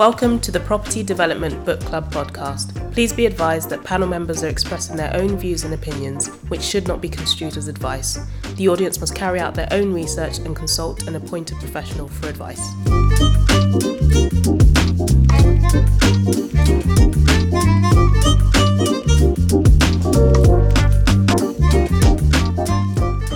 Welcome 0.00 0.40
to 0.40 0.50
the 0.50 0.60
Property 0.60 1.02
Development 1.02 1.62
Book 1.66 1.78
Club 1.80 2.10
podcast. 2.10 2.90
Please 2.94 3.12
be 3.12 3.26
advised 3.26 3.68
that 3.68 3.84
panel 3.84 4.08
members 4.08 4.42
are 4.42 4.48
expressing 4.48 4.96
their 4.96 5.14
own 5.14 5.36
views 5.36 5.64
and 5.64 5.74
opinions, 5.74 6.28
which 6.48 6.62
should 6.62 6.88
not 6.88 7.02
be 7.02 7.08
construed 7.10 7.58
as 7.58 7.68
advice. 7.68 8.18
The 8.54 8.66
audience 8.66 8.98
must 8.98 9.14
carry 9.14 9.40
out 9.40 9.54
their 9.54 9.68
own 9.70 9.92
research 9.92 10.38
and 10.38 10.56
consult 10.56 11.06
an 11.06 11.16
appointed 11.16 11.58
professional 11.58 12.08
for 12.08 12.30
advice. 12.30 12.66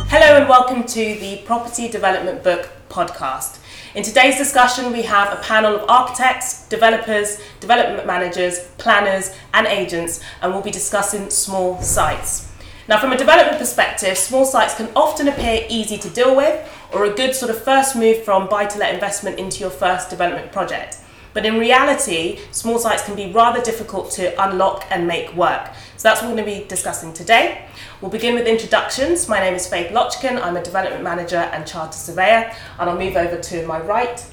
Hello 0.09 0.39
and 0.39 0.49
welcome 0.49 0.85
to 0.85 0.95
the 0.95 1.43
Property 1.45 1.91
Development 1.91 2.43
Book 2.43 2.71
podcast. 2.89 3.59
In 3.95 4.03
today's 4.03 4.37
discussion, 4.37 4.93
we 4.93 5.03
have 5.03 5.33
a 5.33 5.41
panel 5.41 5.77
of 5.77 5.89
architects, 5.89 6.67
developers, 6.67 7.41
development 7.61 8.05
managers, 8.09 8.59
planners, 8.77 9.33
and 9.53 9.69
agents, 9.69 10.21
and 10.43 10.53
we'll 10.53 10.65
be 10.65 10.73
discussing 10.73 11.31
small 11.31 11.81
sites. 11.81 12.51
Now, 12.89 12.99
from 12.99 13.13
a 13.13 13.17
development 13.17 13.57
perspective, 13.57 14.19
small 14.19 14.47
sites 14.47 14.75
can 14.75 14.89
often 14.97 15.29
appear 15.29 15.65
easy 15.69 15.97
to 15.99 16.11
deal 16.11 16.35
with 16.35 16.69
or 16.93 17.05
a 17.05 17.15
good 17.15 17.37
sort 17.37 17.53
of 17.53 17.63
first 17.63 17.95
move 17.95 18.25
from 18.25 18.49
buy 18.49 18.67
to 18.67 18.79
let 18.81 18.93
investment 18.93 19.39
into 19.39 19.61
your 19.61 19.71
first 19.71 20.11
development 20.11 20.51
project. 20.51 20.99
But 21.33 21.47
in 21.47 21.61
reality, 21.61 22.41
small 22.51 22.81
sites 22.81 23.05
can 23.05 23.15
be 23.15 23.31
rather 23.31 23.63
difficult 23.63 24.11
to 24.13 24.35
unlock 24.45 24.87
and 24.91 25.07
make 25.07 25.35
work. 25.35 25.71
So 25.97 26.09
that's 26.09 26.23
what 26.23 26.31
we're 26.31 26.43
going 26.43 26.55
to 26.55 26.63
be 26.63 26.69
discussing 26.69 27.13
today. 27.13 27.67
We'll 28.01 28.11
begin 28.11 28.35
with 28.35 28.47
introductions. 28.47 29.29
My 29.29 29.39
name 29.39 29.55
is 29.55 29.67
Faith 29.69 29.93
Locken. 29.93 30.43
I'm 30.43 30.57
a 30.57 30.63
development 30.63 31.05
manager 31.05 31.37
and 31.37 31.65
charter 31.67 31.97
surveyor. 31.97 32.53
And 32.81 32.91
I'll 32.91 32.99
move 32.99 33.17
over 33.17 33.41
to 33.41 33.67
my 33.67 33.81
right. 33.81 34.27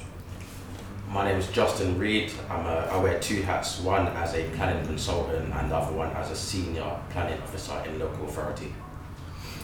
My 1.08 1.24
name 1.24 1.36
is 1.36 1.46
Justin 1.48 1.98
Reid. 1.98 2.32
I'm 2.50 2.66
a, 2.66 2.88
I 2.90 2.96
wear 3.00 3.20
two 3.20 3.42
hats, 3.42 3.80
one 3.80 4.08
as 4.08 4.34
a 4.34 4.48
planning 4.56 4.84
consultant 4.86 5.54
and 5.54 5.70
the 5.70 5.76
other 5.76 5.94
one 5.94 6.10
as 6.16 6.30
a 6.30 6.36
senior 6.36 6.98
planning 7.10 7.40
officer 7.40 7.80
in 7.86 7.98
local 7.98 8.24
authority. 8.24 8.74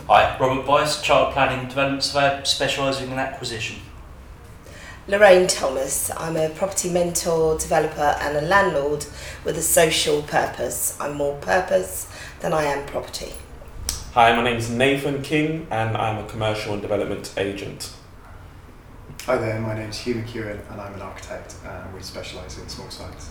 Hi, 0.06 0.38
Robert 0.38 0.66
Bias, 0.66 1.02
Child 1.02 1.32
Planning 1.32 1.68
Development 1.68 2.02
Surveyor, 2.02 2.44
specialising 2.44 3.10
in 3.10 3.18
acquisition. 3.18 3.76
Lorraine 5.08 5.46
Thomas. 5.46 6.10
I'm 6.18 6.36
a 6.36 6.50
property 6.50 6.90
mentor, 6.90 7.56
developer, 7.56 8.14
and 8.20 8.36
a 8.36 8.42
landlord 8.42 9.06
with 9.42 9.56
a 9.56 9.62
social 9.62 10.20
purpose. 10.20 10.98
I'm 11.00 11.14
more 11.14 11.34
purpose 11.38 12.12
than 12.40 12.52
I 12.52 12.64
am 12.64 12.84
property. 12.84 13.32
Hi, 14.12 14.36
my 14.36 14.44
name 14.44 14.58
is 14.58 14.68
Nathan 14.68 15.22
King 15.22 15.66
and 15.70 15.96
I'm 15.96 16.22
a 16.22 16.28
commercial 16.28 16.74
and 16.74 16.82
development 16.82 17.32
agent. 17.38 17.94
Hi 19.24 19.38
there, 19.38 19.58
my 19.60 19.74
name's 19.74 19.96
Hugh 19.96 20.16
McEwen 20.16 20.60
and 20.70 20.78
I'm 20.78 20.92
an 20.92 21.00
architect 21.00 21.54
and 21.64 21.94
we 21.94 22.02
specialise 22.02 22.58
in 22.58 22.68
small 22.68 22.90
sites. 22.90 23.30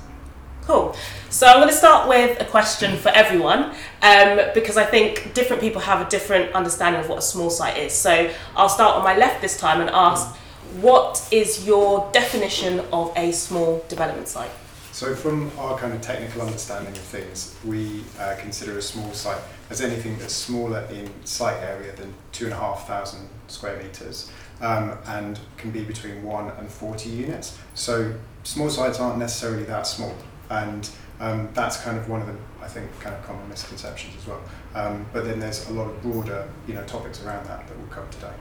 Cool. 0.63 0.95
So 1.29 1.45
I'm 1.45 1.57
going 1.57 1.69
to 1.69 1.75
start 1.75 2.09
with 2.09 2.41
a 2.41 2.45
question 2.45 2.97
for 2.97 3.09
everyone 3.09 3.75
um, 4.01 4.39
because 4.55 4.77
I 4.77 4.83
think 4.83 5.35
different 5.35 5.61
people 5.61 5.81
have 5.81 6.05
a 6.05 6.09
different 6.09 6.53
understanding 6.53 7.01
of 7.01 7.07
what 7.07 7.19
a 7.19 7.21
small 7.21 7.51
site 7.51 7.77
is. 7.77 7.93
So 7.93 8.31
I'll 8.55 8.67
start 8.67 8.95
on 8.95 9.03
my 9.03 9.15
left 9.15 9.43
this 9.43 9.59
time 9.59 9.79
and 9.79 9.91
ask 9.91 10.35
what 10.81 11.27
is 11.31 11.65
your 11.65 12.09
definition 12.11 12.81
of 12.91 13.11
a 13.15 13.31
small 13.31 13.83
development 13.89 14.27
site? 14.27 14.51
So 14.91 15.13
from 15.13 15.51
our 15.59 15.77
kind 15.77 15.93
of 15.93 16.01
technical 16.01 16.41
understanding 16.41 16.91
of 16.91 16.99
things, 16.99 17.55
we 17.63 18.03
uh, 18.19 18.35
consider 18.39 18.77
a 18.77 18.81
small 18.81 19.13
site 19.13 19.41
as 19.69 19.81
anything 19.81 20.17
that's 20.17 20.33
smaller 20.33 20.87
in 20.91 21.09
site 21.23 21.61
area 21.61 21.95
than 21.95 22.13
two 22.31 22.45
and 22.45 22.53
a 22.53 22.57
half 22.57 22.87
thousand 22.87 23.29
square 23.47 23.77
metres 23.81 24.31
um, 24.61 24.97
and 25.05 25.39
can 25.57 25.69
be 25.71 25.83
between 25.83 26.23
one 26.23 26.49
and 26.57 26.69
40 26.69 27.09
units. 27.09 27.57
So 27.75 28.13
small 28.43 28.69
sites 28.69 28.99
aren't 28.99 29.19
necessarily 29.19 29.65
that 29.65 29.85
small 29.85 30.15
and 30.49 30.89
um, 31.19 31.49
that's 31.53 31.77
kind 31.77 31.97
of 31.97 32.09
one 32.09 32.21
of 32.21 32.27
the, 32.27 32.35
I 32.61 32.67
think, 32.67 32.87
kind 32.99 33.15
of 33.15 33.25
common 33.25 33.47
misconceptions 33.49 34.15
as 34.15 34.27
well. 34.27 34.41
Um, 34.75 35.05
but 35.13 35.25
then 35.25 35.39
there's 35.39 35.67
a 35.69 35.73
lot 35.73 35.87
of 35.89 36.01
broader, 36.01 36.47
you 36.67 36.73
know, 36.73 36.83
topics 36.85 37.23
around 37.23 37.45
that 37.47 37.67
that 37.67 37.77
we'll 37.77 37.87
cover 37.87 38.11
today. 38.11 38.33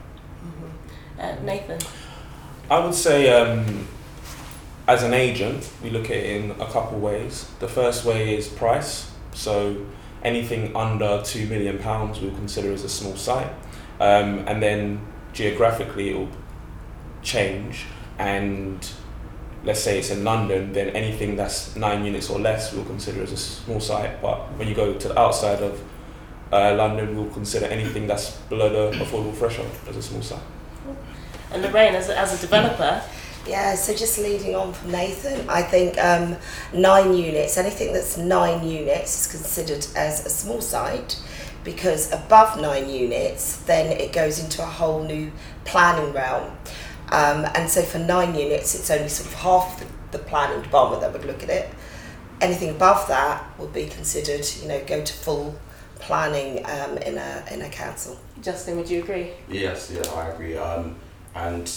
Mm-hmm. 0.43 0.86
Uh, 1.19 1.35
Nathan? 1.43 1.79
I 2.69 2.79
would 2.79 2.93
say, 2.93 3.29
um, 3.29 3.87
as 4.87 5.03
an 5.03 5.13
agent, 5.13 5.69
we 5.83 5.89
look 5.89 6.05
at 6.05 6.17
it 6.17 6.41
in 6.41 6.51
a 6.51 6.65
couple 6.65 6.99
ways. 6.99 7.49
The 7.59 7.67
first 7.67 8.05
way 8.05 8.35
is 8.35 8.47
price. 8.47 9.11
So 9.33 9.85
anything 10.23 10.75
under 10.75 11.21
two 11.23 11.45
million 11.47 11.77
pounds 11.77 12.19
we'll 12.19 12.35
consider 12.35 12.71
as 12.73 12.83
a 12.83 12.89
small 12.89 13.15
site, 13.15 13.51
um, 13.99 14.39
and 14.47 14.61
then 14.61 15.01
geographically 15.33 16.09
it 16.09 16.17
will 16.17 16.29
change. 17.21 17.85
And 18.17 18.87
let's 19.63 19.81
say 19.81 19.99
it's 19.99 20.09
in 20.09 20.23
London, 20.23 20.73
then 20.73 20.89
anything 20.89 21.35
that's 21.35 21.75
nine 21.75 22.05
units 22.05 22.29
or 22.29 22.39
less 22.39 22.73
we'll 22.73 22.85
consider 22.85 23.21
as 23.23 23.31
a 23.31 23.37
small 23.37 23.79
site. 23.79 24.21
But 24.21 24.39
when 24.57 24.67
you 24.67 24.75
go 24.75 24.93
to 24.93 25.07
the 25.07 25.19
outside 25.19 25.61
of 25.61 25.81
uh, 26.51 26.75
London, 26.75 27.15
we'll 27.15 27.33
consider 27.33 27.65
anything 27.65 28.07
that's 28.07 28.31
below 28.49 28.69
the 28.91 28.97
affordable 28.97 29.35
threshold 29.35 29.71
as 29.87 29.97
a 29.97 30.01
small 30.01 30.21
site. 30.21 30.39
And 31.51 31.61
Lorraine, 31.61 31.95
as 31.95 32.09
a, 32.09 32.17
as 32.17 32.37
a 32.37 32.41
developer, 32.41 33.01
Yeah, 33.47 33.75
so 33.75 33.93
just 33.93 34.17
leading 34.17 34.55
on 34.55 34.73
from 34.73 34.91
Nathan, 34.91 35.49
I 35.49 35.61
think 35.61 35.97
um, 35.97 36.35
nine 36.73 37.13
units, 37.13 37.57
anything 37.57 37.93
that's 37.93 38.17
nine 38.17 38.67
units 38.67 39.21
is 39.21 39.27
considered 39.31 39.87
as 39.95 40.25
a 40.25 40.29
small 40.29 40.59
site 40.59 41.17
because 41.63 42.11
above 42.11 42.59
nine 42.59 42.89
units, 42.89 43.57
then 43.63 43.87
it 43.87 44.11
goes 44.11 44.39
into 44.39 44.61
a 44.61 44.65
whole 44.65 45.01
new 45.03 45.31
planning 45.63 46.11
realm. 46.13 46.51
Um, 47.09 47.45
and 47.55 47.69
so 47.69 47.83
for 47.83 47.99
nine 47.99 48.35
units, 48.35 48.75
it's 48.75 48.89
only 48.89 49.07
sort 49.07 49.29
of 49.29 49.33
half 49.35 49.79
the, 49.79 50.17
the 50.17 50.23
planning 50.23 50.61
department 50.61 51.01
that 51.01 51.13
would 51.13 51.23
look 51.23 51.41
at 51.41 51.49
it. 51.49 51.69
Anything 52.41 52.69
above 52.71 53.07
that 53.07 53.57
would 53.57 53.71
be 53.71 53.87
considered, 53.87 54.45
you 54.61 54.67
know, 54.67 54.83
go 54.85 55.01
to 55.03 55.13
full 55.13 55.55
planning 55.99 56.65
um, 56.65 56.97
in 56.99 57.17
a 57.17 57.43
in 57.51 57.61
a 57.61 57.69
council. 57.69 58.17
Justin, 58.41 58.77
would 58.77 58.89
you 58.89 59.03
agree? 59.03 59.31
Yes, 59.49 59.91
yeah, 59.93 60.09
I 60.11 60.29
agree. 60.29 60.57
Um, 60.57 60.95
and 61.35 61.71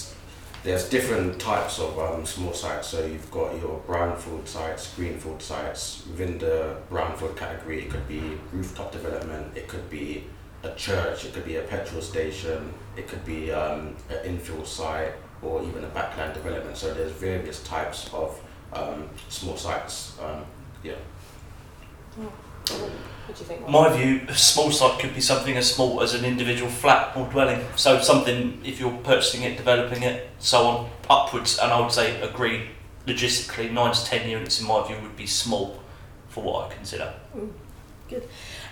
there's 0.62 0.88
different 0.88 1.40
types 1.40 1.78
of 1.78 1.98
um, 1.98 2.26
small 2.26 2.52
sites. 2.52 2.88
So 2.88 3.04
you've 3.04 3.30
got 3.30 3.58
your 3.60 3.80
brownfield 3.86 4.46
sites, 4.46 4.94
greenfield 4.94 5.42
sites. 5.42 6.04
Within 6.10 6.38
the 6.38 6.76
brownfield 6.90 7.36
category, 7.36 7.84
it 7.84 7.90
could 7.90 8.06
be 8.06 8.38
rooftop 8.52 8.92
development, 8.92 9.56
it 9.56 9.68
could 9.68 9.88
be 9.88 10.24
a 10.62 10.74
church, 10.74 11.24
it 11.24 11.32
could 11.32 11.46
be 11.46 11.56
a 11.56 11.62
petrol 11.62 12.02
station, 12.02 12.74
it 12.96 13.08
could 13.08 13.24
be 13.24 13.50
um, 13.50 13.96
an 14.10 14.18
infill 14.36 14.66
site, 14.66 15.12
or 15.40 15.62
even 15.62 15.84
a 15.84 15.88
backland 15.88 16.34
development. 16.34 16.76
So 16.76 16.92
there's 16.92 17.12
various 17.12 17.62
types 17.62 18.10
of 18.12 18.38
um, 18.72 19.08
small 19.28 19.56
sites. 19.56 20.18
Um, 20.20 20.44
yeah. 20.82 20.96
What 23.30 23.36
do 23.36 23.44
you 23.44 23.48
think? 23.48 23.68
My 23.68 23.96
view, 23.96 24.22
a 24.26 24.34
small 24.34 24.72
site 24.72 24.98
could 24.98 25.14
be 25.14 25.20
something 25.20 25.56
as 25.56 25.72
small 25.72 26.02
as 26.02 26.14
an 26.14 26.24
individual 26.24 26.68
flat 26.68 27.16
or 27.16 27.28
dwelling. 27.28 27.64
So 27.76 28.00
something, 28.00 28.60
if 28.64 28.80
you're 28.80 28.96
purchasing 29.04 29.42
it, 29.42 29.56
developing 29.56 30.02
it, 30.02 30.28
so 30.40 30.66
on, 30.66 30.90
upwards, 31.08 31.56
and 31.56 31.70
I 31.70 31.78
would 31.78 31.92
say 31.92 32.20
agree 32.22 32.70
logistically, 33.06 33.70
nine 33.70 33.94
to 33.94 34.04
ten 34.04 34.28
units 34.28 34.60
in 34.60 34.66
my 34.66 34.84
view 34.84 34.96
would 35.00 35.14
be 35.14 35.28
small 35.28 35.80
for 36.28 36.42
what 36.42 36.72
I 36.72 36.74
consider. 36.74 37.14
Good. 38.08 38.24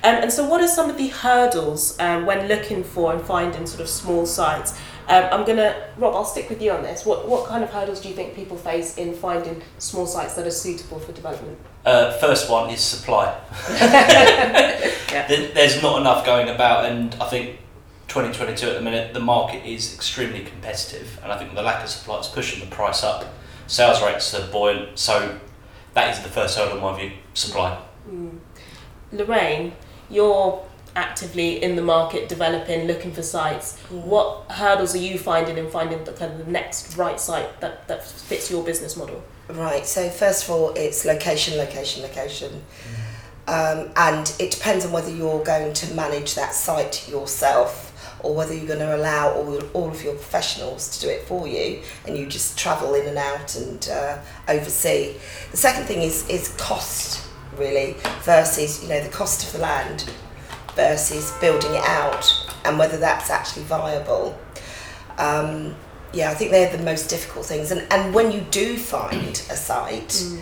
Um, 0.03 0.17
and 0.17 0.33
so, 0.33 0.45
what 0.45 0.61
are 0.61 0.67
some 0.67 0.91
of 0.91 0.97
the 0.97 1.07
hurdles 1.07 1.97
um, 2.01 2.27
when 2.27 2.49
looking 2.49 2.83
for 2.83 3.13
and 3.13 3.23
finding 3.23 3.65
sort 3.65 3.81
of 3.81 3.89
small 3.89 4.27
sites? 4.27 4.77
Um, 5.09 5.25
I'm 5.33 5.47
gonna, 5.47 5.89
Rob, 5.97 6.15
I'll 6.15 6.25
stick 6.25 6.51
with 6.51 6.61
you 6.61 6.71
on 6.71 6.83
this. 6.83 7.07
What 7.07 7.27
what 7.27 7.47
kind 7.47 7.65
of 7.65 7.71
hurdles 7.71 8.01
do 8.01 8.09
you 8.09 8.15
think 8.15 8.35
people 8.35 8.57
face 8.59 8.99
in 8.99 9.15
finding 9.15 9.63
small 9.79 10.07
sites 10.07 10.35
that 10.35 10.47
are 10.47 10.51
suitable 10.51 10.99
for 10.99 11.13
development? 11.13 11.59
Uh, 11.87 12.13
first 12.19 12.51
one 12.51 12.71
is 12.71 12.81
supply. 12.81 13.35
Yeah. 15.11 15.27
There's 15.27 15.83
not 15.83 16.01
enough 16.01 16.27
going 16.27 16.51
about, 16.51 16.85
and 16.85 17.15
I 17.19 17.27
think 17.29 17.59
2022 18.09 18.67
at 18.67 18.75
the 18.75 18.83
minute, 18.83 19.15
the 19.15 19.21
market 19.21 19.65
is 19.65 19.95
extremely 19.95 20.45
competitive, 20.45 21.19
and 21.23 21.33
I 21.33 21.39
think 21.39 21.55
the 21.55 21.63
lack 21.63 21.83
of 21.83 21.89
supply 21.89 22.19
is 22.19 22.27
pushing 22.27 22.61
the 22.61 22.75
price 22.75 23.03
up. 23.03 23.25
Sales 23.67 24.03
rates 24.03 24.35
are 24.35 24.47
buoyant, 24.51 24.99
so 24.99 25.39
that 25.95 26.15
is 26.15 26.23
the 26.23 26.29
first 26.29 26.59
hurdle 26.59 26.77
in 26.77 26.83
my 26.83 26.99
view 26.99 27.13
supply. 27.33 27.79
Mm. 28.11 28.39
Lorraine, 29.13 29.73
you're 30.11 30.63
actively 30.97 31.63
in 31.63 31.77
the 31.77 31.83
market, 31.83 32.29
developing, 32.29 32.87
looking 32.87 33.13
for 33.13 33.23
sites. 33.23 33.79
What 33.91 34.51
hurdles 34.51 34.95
are 34.95 34.99
you 34.99 35.19
finding 35.19 35.59
in 35.59 35.71
finding 35.71 36.03
the 36.05 36.13
kind 36.13 36.33
of 36.33 36.47
the 36.47 36.51
next 36.51 36.97
right 36.97 37.21
site 37.21 37.61
that, 37.61 37.89
that 37.89 38.07
fits 38.07 38.51
your 38.51 38.65
business 38.65 38.97
model? 38.97 39.23
Right, 39.49 39.87
so 39.87 40.11
first 40.11 40.45
of 40.45 40.51
all, 40.51 40.75
it's 40.75 41.05
location, 41.05 41.57
location, 41.57 42.03
location. 42.03 42.63
Um, 43.47 43.91
and 43.97 44.31
it 44.39 44.51
depends 44.51 44.85
on 44.85 44.93
whether 44.93 45.11
you're 45.11 45.43
going 45.43 45.73
to 45.73 45.95
manage 45.95 46.35
that 46.35 46.53
site 46.53 47.09
yourself 47.09 47.87
or 48.21 48.35
whether 48.35 48.53
you're 48.53 48.67
going 48.67 48.81
to 48.81 48.95
allow 48.95 49.33
all, 49.33 49.63
all 49.73 49.89
of 49.89 50.03
your 50.03 50.15
professionals 50.15 50.99
to 50.99 51.07
do 51.07 51.09
it 51.09 51.23
for 51.23 51.49
you 51.49 51.81
and 52.07 52.17
you 52.17 52.27
just 52.27 52.59
travel 52.59 52.95
in 52.95 53.07
and 53.07 53.17
out 53.17 53.57
and 53.57 53.89
uh, 53.91 54.19
oversee. 54.49 55.15
The 55.51 55.57
second 55.57 55.85
thing 55.85 56.03
is, 56.03 56.29
is 56.29 56.55
cost, 56.59 57.27
really, 57.57 57.97
versus, 58.23 58.83
you 58.83 58.91
know, 58.91 59.03
the 59.03 59.09
cost 59.09 59.47
of 59.47 59.53
the 59.53 59.61
land 59.61 60.11
versus 60.89 61.33
building 61.41 61.75
it 61.75 61.85
out 61.85 62.25
and 62.65 62.79
whether 62.79 62.97
that's 62.97 63.31
actually 63.31 63.65
viable. 63.65 64.39
Um, 65.19 65.75
yeah, 66.13 66.31
I 66.31 66.35
think 66.35 66.53
they're 66.53 66.75
the 66.75 66.83
most 66.85 67.11
difficult 67.11 67.45
things. 67.47 67.71
And 67.73 67.85
and 67.91 68.15
when 68.15 68.31
you 68.33 68.41
do 68.53 68.77
find 68.79 69.33
a 69.51 69.57
site, 69.57 70.09
Mm. 70.09 70.39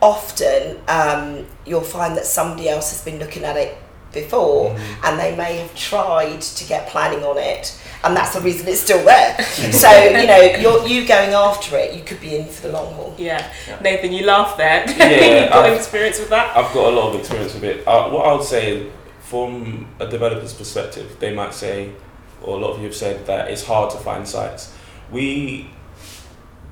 often 0.00 0.78
um, 0.88 1.46
you'll 1.66 1.90
find 1.98 2.16
that 2.16 2.24
somebody 2.26 2.68
else 2.68 2.90
has 2.92 3.02
been 3.02 3.18
looking 3.18 3.44
at 3.44 3.56
it 3.56 3.76
before, 4.12 4.70
Mhm. 4.70 4.78
and 5.04 5.18
they 5.20 5.34
may 5.36 5.56
have 5.58 5.74
tried 5.74 6.40
to 6.58 6.64
get 6.64 6.88
planning 6.88 7.22
on 7.24 7.36
it, 7.36 7.74
and 8.04 8.16
that's 8.16 8.32
the 8.34 8.40
reason 8.40 8.66
it's 8.68 8.80
still 8.80 9.04
there. 9.04 9.36
so 9.72 9.90
you 10.20 10.26
know, 10.26 10.40
you're 10.62 10.86
you 10.86 11.06
going 11.06 11.32
after 11.34 11.76
it, 11.76 11.92
you 11.92 12.02
could 12.08 12.20
be 12.20 12.36
in 12.36 12.46
for 12.48 12.68
the 12.68 12.72
long 12.72 12.94
haul. 12.94 13.12
Yeah. 13.18 13.42
Yeah. 13.68 13.76
Nathan, 13.82 14.12
you 14.12 14.24
laugh 14.24 14.56
there. 14.56 14.84
Yeah, 14.96 15.42
You've 15.42 15.50
got 15.50 15.64
I've- 15.66 15.76
experience 15.76 16.18
with 16.20 16.30
that? 16.30 16.56
I've 16.56 16.72
got 16.72 16.84
a 16.92 16.94
lot 16.98 17.06
of 17.12 17.20
experience 17.20 17.52
with 17.54 17.64
it. 17.64 17.78
Uh, 17.86 18.08
what 18.08 18.24
I 18.26 18.32
would 18.34 18.46
say, 18.46 18.86
from 19.26 19.88
a 19.98 20.06
developer's 20.06 20.54
perspective, 20.54 21.16
they 21.18 21.34
might 21.34 21.52
say, 21.52 21.90
or 22.40 22.58
a 22.58 22.60
lot 22.60 22.74
of 22.74 22.78
you 22.78 22.84
have 22.84 22.94
said 22.94 23.26
that 23.26 23.50
it's 23.50 23.64
hard 23.64 23.90
to 23.90 23.96
find 23.98 24.26
sites. 24.26 24.72
We 25.10 25.68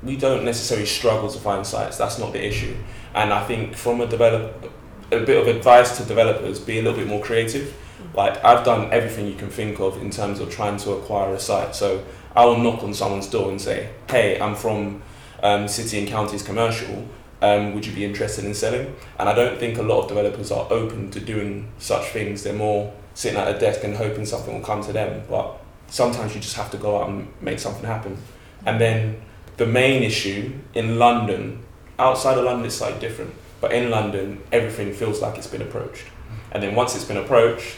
we 0.01 0.15
don't 0.15 0.45
necessarily 0.45 0.85
struggle 0.85 1.29
to 1.29 1.39
find 1.39 1.67
sites. 1.67 1.97
That's 1.97 2.17
not 2.17 2.31
the 2.31 2.45
issue. 2.45 2.77
And 3.13 3.33
I 3.33 3.43
think 3.45 3.75
from 3.75 3.99
a 3.99 4.07
develop, 4.07 4.71
a 5.11 5.19
bit 5.19 5.37
of 5.41 5.53
advice 5.53 5.97
to 5.97 6.05
developers: 6.05 6.59
be 6.61 6.79
a 6.79 6.81
little 6.81 6.97
bit 6.97 7.07
more 7.07 7.21
creative. 7.21 7.75
Like 8.13 8.43
I've 8.45 8.63
done 8.63 8.89
everything 8.93 9.27
you 9.27 9.35
can 9.35 9.49
think 9.49 9.81
of 9.81 10.01
in 10.01 10.09
terms 10.09 10.39
of 10.39 10.49
trying 10.49 10.77
to 10.77 10.91
acquire 10.93 11.33
a 11.33 11.39
site. 11.39 11.75
So 11.75 12.05
I 12.37 12.45
will 12.45 12.57
knock 12.57 12.83
on 12.83 12.93
someone's 12.93 13.27
door 13.27 13.49
and 13.51 13.59
say, 13.59 13.89
"Hey, 14.09 14.39
I'm 14.39 14.55
from 14.55 15.01
um, 15.43 15.67
City 15.67 15.99
and 15.99 16.07
Counties 16.07 16.43
Commercial. 16.43 17.05
Um, 17.41 17.73
would 17.73 17.85
you 17.85 17.93
be 17.93 18.05
interested 18.05 18.45
in 18.45 18.53
selling?" 18.53 18.95
And 19.19 19.27
I 19.29 19.33
don't 19.35 19.59
think 19.59 19.77
a 19.77 19.83
lot 19.83 20.01
of 20.03 20.07
developers 20.07 20.51
are 20.51 20.67
open 20.69 21.11
to 21.11 21.19
doing 21.19 21.67
such 21.79 22.05
things. 22.07 22.43
They're 22.43 22.53
more 22.53 22.91
sitting 23.13 23.37
at 23.39 23.47
a 23.55 23.59
desk 23.59 23.83
and 23.83 23.95
hoping 23.95 24.25
something 24.25 24.53
will 24.53 24.65
come 24.65 24.81
to 24.83 24.93
them. 24.93 25.23
But 25.29 25.57
sometimes 25.87 26.33
you 26.35 26.41
just 26.41 26.55
have 26.55 26.71
to 26.71 26.77
go 26.77 27.01
out 27.01 27.09
and 27.09 27.27
make 27.41 27.59
something 27.59 27.85
happen. 27.85 28.17
And 28.65 28.79
then 28.81 29.21
the 29.57 29.65
main 29.65 30.03
issue 30.03 30.51
in 30.73 30.97
London, 30.99 31.59
outside 31.99 32.37
of 32.37 32.43
London, 32.45 32.65
it's 32.65 32.75
slightly 32.75 32.99
different. 32.99 33.33
But 33.61 33.71
in 33.71 33.89
London, 33.89 34.41
everything 34.51 34.93
feels 34.93 35.21
like 35.21 35.37
it's 35.37 35.47
been 35.47 35.61
approached. 35.61 36.05
And 36.51 36.61
then 36.63 36.75
once 36.75 36.95
it's 36.95 37.05
been 37.05 37.17
approached, 37.17 37.75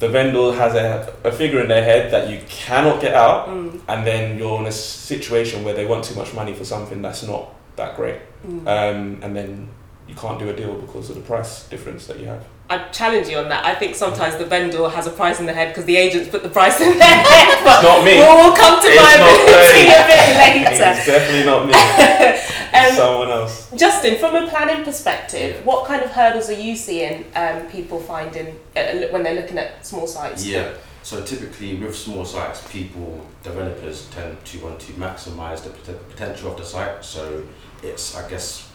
the 0.00 0.08
vendor 0.08 0.52
has 0.52 0.74
a, 0.74 1.12
a 1.24 1.32
figure 1.32 1.60
in 1.60 1.68
their 1.68 1.82
head 1.82 2.10
that 2.12 2.30
you 2.30 2.40
cannot 2.48 3.00
get 3.00 3.14
out, 3.14 3.48
Mm. 3.48 3.80
and 3.88 4.06
then 4.06 4.38
you're 4.38 4.58
in 4.60 4.66
a 4.66 4.72
situation 4.72 5.64
where 5.64 5.74
they 5.74 5.86
want 5.86 6.04
too 6.04 6.14
much 6.14 6.32
money 6.34 6.54
for 6.54 6.64
something 6.64 7.02
that's 7.02 7.22
not 7.24 7.48
that 7.78 7.96
great. 7.96 8.20
Mm. 8.46 8.60
Um, 8.66 9.20
and 9.22 9.34
then 9.34 9.68
you 10.06 10.14
can't 10.14 10.38
do 10.38 10.48
a 10.48 10.52
deal 10.54 10.74
because 10.74 11.10
of 11.10 11.16
the 11.16 11.22
price 11.22 11.66
difference 11.68 12.06
that 12.06 12.20
you 12.20 12.26
have. 12.26 12.44
I 12.70 12.78
challenge 12.90 13.28
you 13.28 13.38
on 13.38 13.48
that. 13.48 13.64
I 13.64 13.74
think 13.74 13.94
sometimes 13.94 14.36
the 14.36 14.44
vendor 14.44 14.86
has 14.90 15.06
a 15.06 15.10
price 15.10 15.40
in 15.40 15.46
their 15.46 15.54
head 15.54 15.68
because 15.68 15.86
the 15.86 15.96
agents 15.96 16.28
put 16.28 16.42
the 16.42 16.50
price 16.50 16.78
in 16.82 16.98
their 16.98 17.16
head. 17.24 17.64
But 17.64 17.76
It's 17.80 17.82
not 17.82 18.04
me. 18.04 18.14
We'll, 18.18 18.36
we'll 18.36 18.56
come 18.56 18.80
to 18.82 18.86
It's 18.88 19.00
not 19.00 19.16
viability 19.16 19.84
me. 19.88 19.94
a 19.94 20.04
bit 20.04 20.68
later. 20.68 20.84
It's 20.92 21.06
definitely 21.06 21.46
not 21.46 21.66
me. 21.66 22.44
Um, 22.68 22.92
Someone 22.92 23.30
else. 23.30 23.70
Justin, 23.76 24.18
from 24.18 24.36
a 24.36 24.46
planning 24.46 24.84
perspective, 24.84 25.64
what 25.64 25.86
kind 25.86 26.02
of 26.02 26.10
hurdles 26.10 26.50
are 26.50 26.60
you 26.60 26.76
seeing 26.76 27.24
um, 27.34 27.62
people 27.68 27.98
finding 27.98 28.48
uh, 28.76 29.08
when 29.10 29.22
they're 29.22 29.34
looking 29.34 29.56
at 29.58 29.84
small 29.86 30.06
sites? 30.06 30.46
Yeah. 30.46 30.74
So 31.02 31.24
typically 31.24 31.76
with 31.76 31.96
small 31.96 32.26
sites, 32.26 32.70
people, 32.70 33.26
developers 33.42 34.06
tend 34.10 34.44
to 34.44 34.58
want 34.62 34.80
to 34.80 34.92
maximise 34.92 35.64
the 35.64 35.70
pot- 35.70 36.08
potential 36.10 36.52
of 36.52 36.58
the 36.58 36.64
site. 36.64 37.02
So 37.02 37.42
it's, 37.82 38.16
I 38.16 38.28
guess, 38.28 38.70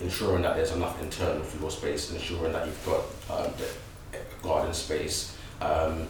ensuring 0.00 0.42
that 0.42 0.56
there's 0.56 0.72
enough 0.72 1.00
internal 1.02 1.42
floor 1.42 1.70
space, 1.70 2.12
ensuring 2.12 2.52
that 2.52 2.66
you've 2.66 2.86
got 2.86 3.00
um, 3.30 3.52
the 3.58 4.18
garden 4.42 4.72
space, 4.72 5.36
um, 5.60 6.06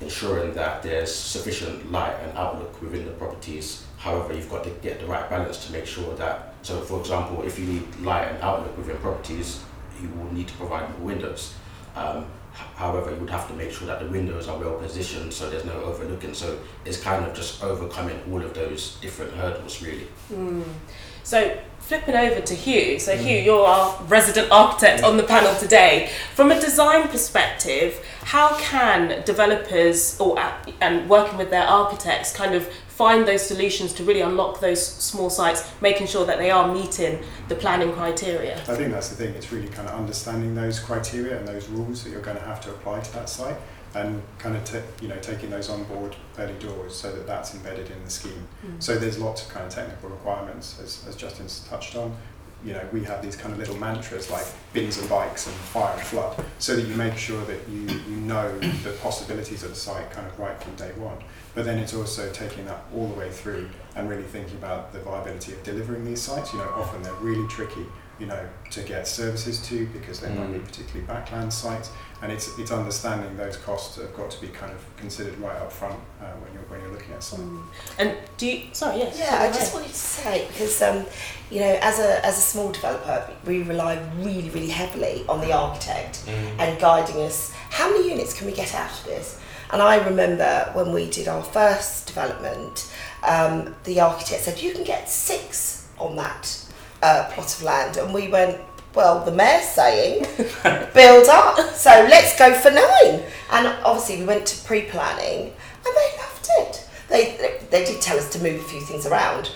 ensuring 0.00 0.54
that 0.54 0.82
there's 0.82 1.14
sufficient 1.14 1.92
light 1.92 2.14
and 2.22 2.36
outlook 2.36 2.80
within 2.80 3.04
the 3.04 3.12
properties. 3.12 3.84
However, 3.98 4.32
you've 4.32 4.50
got 4.50 4.64
to 4.64 4.70
get 4.82 5.00
the 5.00 5.06
right 5.06 5.28
balance 5.28 5.66
to 5.66 5.72
make 5.72 5.86
sure 5.86 6.14
that, 6.16 6.54
so 6.62 6.80
for 6.80 7.00
example, 7.00 7.42
if 7.42 7.58
you 7.58 7.66
need 7.66 7.96
light 8.00 8.28
and 8.28 8.42
outlook 8.42 8.76
within 8.78 8.96
properties, 8.98 9.62
you 10.00 10.08
will 10.08 10.32
need 10.32 10.48
to 10.48 10.54
provide 10.54 10.88
more 10.98 11.08
windows. 11.08 11.54
Um, 11.94 12.24
however, 12.76 13.10
you 13.10 13.16
would 13.16 13.30
have 13.30 13.48
to 13.48 13.54
make 13.54 13.70
sure 13.70 13.86
that 13.86 14.00
the 14.00 14.06
windows 14.06 14.48
are 14.48 14.58
well 14.58 14.74
positioned 14.74 15.32
so 15.32 15.48
there's 15.50 15.64
no 15.64 15.74
overlooking. 15.82 16.34
So 16.34 16.58
it's 16.84 17.00
kind 17.00 17.24
of 17.24 17.34
just 17.34 17.62
overcoming 17.62 18.20
all 18.30 18.42
of 18.42 18.54
those 18.54 18.96
different 18.96 19.32
hurdles, 19.34 19.82
really. 19.82 20.06
Mm. 20.32 20.64
So 21.22 21.58
flipping 21.78 22.14
over 22.14 22.40
to 22.40 22.54
Hugh. 22.54 22.98
So 22.98 23.16
Hugh, 23.16 23.38
you're 23.38 23.66
our 23.66 24.00
resident 24.04 24.50
architect 24.50 25.02
on 25.02 25.16
the 25.16 25.22
panel 25.22 25.54
today. 25.56 26.10
From 26.34 26.52
a 26.52 26.60
design 26.60 27.08
perspective, 27.08 28.04
how 28.22 28.56
can 28.58 29.24
developers 29.24 30.18
or 30.20 30.38
uh, 30.38 30.52
and 30.80 31.08
working 31.08 31.36
with 31.36 31.50
their 31.50 31.64
architects 31.64 32.32
kind 32.32 32.54
of 32.54 32.68
find 33.00 33.26
those 33.26 33.40
solutions 33.40 33.94
to 33.94 34.04
really 34.04 34.20
unlock 34.20 34.60
those 34.60 34.86
small 34.86 35.30
sites, 35.30 35.62
making 35.80 36.06
sure 36.06 36.26
that 36.26 36.36
they 36.36 36.50
are 36.50 36.70
meeting 36.70 37.18
the 37.48 37.54
planning 37.54 37.90
criteria? 37.94 38.58
I 38.68 38.74
think 38.76 38.92
that's 38.92 39.08
the 39.08 39.16
thing. 39.16 39.34
It's 39.36 39.50
really 39.50 39.68
kind 39.68 39.88
of 39.88 39.94
understanding 39.94 40.54
those 40.54 40.78
criteria 40.78 41.38
and 41.38 41.48
those 41.48 41.66
rules 41.68 42.04
that 42.04 42.10
you're 42.10 42.20
going 42.20 42.36
to 42.36 42.42
have 42.42 42.60
to 42.60 42.68
apply 42.68 43.00
to 43.00 43.12
that 43.14 43.30
site, 43.30 43.56
and 43.94 44.22
kind 44.38 44.54
of 44.54 44.64
t- 44.64 44.82
you 45.00 45.08
know 45.08 45.18
taking 45.20 45.48
those 45.48 45.70
on 45.70 45.84
board 45.84 46.14
early 46.38 46.58
doors 46.58 46.94
so 46.94 47.10
that 47.10 47.26
that's 47.26 47.54
embedded 47.54 47.90
in 47.90 48.04
the 48.04 48.10
scheme. 48.10 48.46
Hmm. 48.60 48.78
So 48.80 48.98
there's 48.98 49.18
lots 49.18 49.46
of 49.46 49.48
kind 49.48 49.64
of 49.64 49.72
technical 49.72 50.10
requirements, 50.10 50.78
as, 50.84 51.02
as 51.08 51.16
Justin's 51.16 51.60
touched 51.70 51.96
on. 51.96 52.14
You 52.62 52.74
know, 52.74 52.86
we 52.92 53.02
have 53.04 53.22
these 53.22 53.36
kind 53.36 53.54
of 53.54 53.58
little 53.58 53.78
mantras 53.78 54.30
like 54.30 54.46
bins 54.74 54.98
and 54.98 55.08
bikes 55.08 55.46
and 55.46 55.56
fire 55.56 55.94
and 55.94 56.06
flood, 56.06 56.44
so 56.58 56.76
that 56.76 56.86
you 56.86 56.94
make 56.96 57.16
sure 57.16 57.42
that 57.46 57.66
you, 57.66 57.80
you 58.10 58.16
know 58.16 58.58
the 58.58 58.92
possibilities 59.00 59.62
of 59.62 59.70
the 59.70 59.80
site 59.88 60.10
kind 60.10 60.26
of 60.26 60.38
right 60.38 60.62
from 60.62 60.74
day 60.74 60.92
one. 60.98 61.16
But 61.54 61.64
then 61.64 61.78
it's 61.78 61.94
also 61.94 62.30
taking 62.32 62.64
that 62.66 62.84
all 62.94 63.08
the 63.08 63.14
way 63.14 63.30
through 63.30 63.68
and 63.96 64.08
really 64.08 64.22
thinking 64.22 64.56
about 64.56 64.92
the 64.92 65.00
viability 65.00 65.52
of 65.52 65.62
delivering 65.64 66.04
these 66.04 66.22
sites. 66.22 66.52
You 66.52 66.60
know, 66.60 66.68
often 66.76 67.02
they're 67.02 67.12
really 67.14 67.46
tricky, 67.48 67.84
you 68.20 68.26
know, 68.26 68.48
to 68.70 68.82
get 68.82 69.08
services 69.08 69.60
to 69.68 69.86
because 69.88 70.20
they 70.20 70.28
might 70.28 70.52
be 70.52 70.58
Mm. 70.58 70.64
particularly 70.64 71.06
backland 71.08 71.52
sites, 71.52 71.90
and 72.22 72.30
it's 72.30 72.56
it's 72.58 72.70
understanding 72.70 73.36
those 73.36 73.56
costs 73.56 73.96
have 73.96 74.14
got 74.14 74.30
to 74.30 74.40
be 74.40 74.46
kind 74.48 74.72
of 74.72 74.78
considered 74.96 75.36
right 75.40 75.56
up 75.56 75.72
front 75.72 75.98
uh, 76.20 76.26
when 76.40 76.52
you're 76.52 76.62
when 76.70 76.80
you're 76.82 76.92
looking 76.92 77.12
at 77.14 77.22
something. 77.22 77.48
Mm. 77.48 77.64
And 77.98 78.16
do 78.36 78.46
you? 78.46 78.62
Sorry, 78.72 78.98
yes. 78.98 79.18
Yeah, 79.18 79.42
I 79.42 79.48
just 79.50 79.74
wanted 79.74 79.88
to 79.88 79.94
say 79.94 80.46
because 80.48 80.80
um, 80.82 81.04
you 81.50 81.58
know, 81.60 81.78
as 81.82 81.98
a 81.98 82.24
as 82.24 82.38
a 82.38 82.42
small 82.42 82.70
developer, 82.70 83.28
we 83.44 83.62
rely 83.64 83.98
really 84.18 84.50
really 84.50 84.68
heavily 84.68 85.24
on 85.28 85.40
the 85.40 85.52
architect 85.52 86.22
and 86.28 86.78
guiding 86.80 87.16
us. 87.22 87.52
How 87.70 87.90
many 87.90 88.08
units 88.08 88.34
can 88.34 88.46
we 88.46 88.52
get 88.52 88.72
out 88.74 88.92
of 88.92 89.04
this? 89.06 89.40
And 89.72 89.80
I 89.80 90.04
remember 90.04 90.70
when 90.72 90.92
we 90.92 91.08
did 91.08 91.28
our 91.28 91.42
first 91.42 92.06
development, 92.08 92.92
um, 93.26 93.74
the 93.84 94.00
architect 94.00 94.42
said 94.42 94.60
you 94.60 94.72
can 94.72 94.84
get 94.84 95.08
six 95.08 95.88
on 95.98 96.16
that 96.16 96.66
uh, 97.02 97.30
plot 97.32 97.54
of 97.56 97.62
land, 97.62 97.96
and 97.96 98.12
we 98.12 98.28
went. 98.28 98.58
Well, 98.92 99.24
the 99.24 99.30
mayor's 99.30 99.68
saying 99.68 100.22
build 100.94 101.28
up, 101.28 101.56
so 101.74 101.90
let's 102.10 102.36
go 102.36 102.52
for 102.52 102.72
nine. 102.72 103.22
And 103.52 103.68
obviously, 103.84 104.18
we 104.18 104.24
went 104.24 104.46
to 104.46 104.66
pre-planning, 104.66 105.42
and 105.46 105.84
they 105.84 106.18
loved 106.18 106.48
it. 106.58 106.88
They 107.08 107.60
they 107.70 107.84
did 107.84 108.00
tell 108.00 108.18
us 108.18 108.28
to 108.32 108.42
move 108.42 108.60
a 108.60 108.64
few 108.64 108.80
things 108.80 109.06
around, 109.06 109.52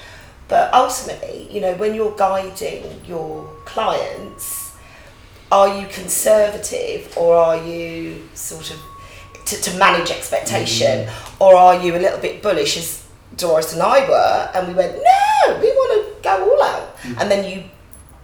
but 0.47 0.73
ultimately, 0.73 1.49
you 1.50 1.61
know, 1.61 1.75
when 1.75 1.97
you're 1.97 2.14
guiding 2.16 3.04
your 3.04 3.44
clients, 3.64 4.73
are 5.50 5.80
you 5.80 5.88
conservative 5.88 7.12
or 7.16 7.35
are 7.37 7.56
you 7.56 8.28
sort 8.35 8.71
of 8.71 8.78
to, 9.46 9.60
to 9.62 9.78
manage 9.78 10.10
expectation, 10.10 11.08
or 11.38 11.54
are 11.56 11.80
you 11.80 11.94
a 11.96 11.98
little 11.98 12.18
bit 12.20 12.42
bullish 12.42 12.76
as 12.76 13.04
Doris 13.36 13.72
and 13.72 13.82
I 13.82 14.08
were, 14.08 14.50
and 14.54 14.68
we 14.68 14.74
went, 14.74 14.94
no, 14.96 15.58
we 15.60 15.66
want 15.68 16.06
to 16.16 16.22
go 16.22 16.50
all 16.50 16.62
out, 16.62 16.96
and 17.20 17.30
then 17.30 17.48
you 17.50 17.64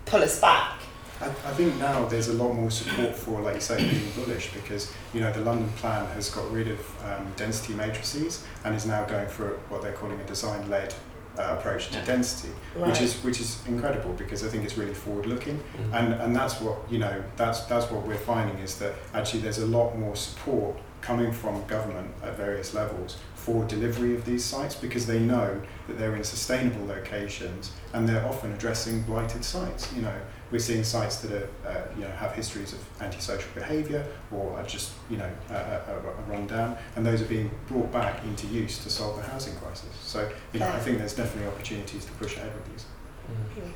pull 0.07 0.23
us 0.23 0.41
back. 0.41 0.77
I, 1.21 1.27
I 1.27 1.53
think 1.53 1.77
now 1.77 2.07
there's 2.07 2.29
a 2.29 2.33
lot 2.33 2.55
more 2.55 2.71
support 2.71 3.15
for, 3.15 3.41
like 3.43 3.57
you 3.57 3.61
say, 3.61 3.77
being 3.77 4.11
bullish 4.17 4.53
because 4.55 4.91
you 5.13 5.21
know 5.21 5.31
the 5.33 5.41
London 5.43 5.69
plan 5.77 6.07
has 6.15 6.31
got 6.31 6.51
rid 6.51 6.69
of 6.69 7.05
um, 7.05 7.27
density 7.37 7.75
matrices 7.75 8.45
and 8.65 8.75
is 8.75 8.87
now 8.87 9.05
going 9.05 9.29
for 9.29 9.59
what 9.69 9.83
they're 9.83 9.93
calling 9.93 10.19
a 10.19 10.25
design-led 10.25 10.95
uh, 11.39 11.57
approach 11.59 11.89
to 11.89 11.99
Yeah. 11.99 12.05
density, 12.07 12.53
Right. 12.75 12.89
which 12.89 13.01
is 13.03 13.15
which 13.23 13.39
is 13.41 13.59
incredible 13.69 14.13
because 14.15 14.43
I 14.45 14.49
think 14.49 14.65
it's 14.65 14.79
really 14.79 14.95
forward-looking 14.95 15.59
Mm. 15.59 15.95
and 15.99 16.15
and 16.23 16.35
that's 16.37 16.59
what 16.61 16.77
you 16.91 16.99
know 16.99 17.23
that's 17.37 17.61
that's 17.67 17.91
what 17.91 18.07
we're 18.07 18.17
finding 18.35 18.57
is 18.59 18.79
that 18.79 18.95
actually 19.13 19.41
there's 19.43 19.59
a 19.59 19.67
lot 19.67 19.99
more 19.99 20.17
support 20.17 20.77
coming 21.01 21.33
from 21.33 21.65
government 21.67 22.13
at 22.23 22.37
various 22.37 22.75
levels 22.75 23.17
for 23.35 23.65
delivery 23.65 24.15
of 24.15 24.25
these 24.27 24.45
sites 24.45 24.75
because 24.75 25.07
they 25.07 25.19
know 25.19 25.61
that 25.87 25.99
they're 25.99 26.15
in 26.15 26.23
sustainable 26.23 26.87
locations 26.87 27.73
and 27.95 28.09
they're 28.09 28.27
often 28.27 28.53
addressing 28.53 29.03
blighted 29.03 29.45
sites. 29.45 29.93
You 29.95 30.03
know 30.03 30.15
we're 30.51 30.59
seeing 30.59 30.85
sites 30.85 31.17
that 31.21 31.33
are 31.33 31.49
uh, 31.67 31.83
you 31.97 32.03
know 32.03 32.11
have 32.11 32.33
histories 32.33 32.73
of 32.73 33.03
antisocial 33.03 33.51
behaviour 33.55 34.05
or 34.31 34.59
are 34.59 34.67
just 34.67 34.93
you 35.09 35.17
know 35.17 35.31
a, 35.51 35.55
a, 35.55 35.95
a 35.97 36.23
run 36.31 36.47
down 36.47 36.77
and 36.97 37.07
those 37.07 37.23
are 37.23 37.27
being 37.27 37.51
brought 37.69 37.91
back 37.93 38.23
into 38.25 38.47
use 38.49 38.83
to 38.83 38.91
solve 38.91 39.17
the 39.17 39.23
housing 39.23 39.55
crisis. 39.57 39.91
So 40.03 40.31
you 40.53 40.61
know 40.61 40.69
I 40.69 40.79
think 40.81 40.99
there's 40.99 41.15
definitely 41.15 41.49
opportunities 41.49 42.05
to 42.05 42.13
push 42.13 42.37
ahead 42.37 42.53
with 42.55 42.71
these. 42.73 42.85
Mm-hmm. 43.31 43.71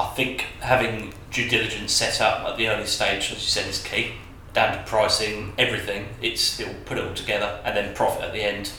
I 0.00 0.06
think 0.14 0.42
having 0.60 1.12
due 1.30 1.48
diligence 1.48 1.92
set 1.92 2.20
up 2.20 2.48
at 2.48 2.56
the 2.56 2.68
early 2.68 2.86
stage, 2.86 3.32
as 3.32 3.32
you 3.32 3.48
said, 3.48 3.68
is 3.68 3.82
key. 3.82 4.14
Down 4.52 4.76
to 4.76 4.82
pricing, 4.84 5.52
everything. 5.58 6.08
It's 6.20 6.58
it'll 6.58 6.74
put 6.84 6.98
it 6.98 7.04
all 7.06 7.14
together, 7.14 7.60
and 7.64 7.76
then 7.76 7.94
profit 7.94 8.22
at 8.24 8.32
the 8.32 8.42
end. 8.42 8.70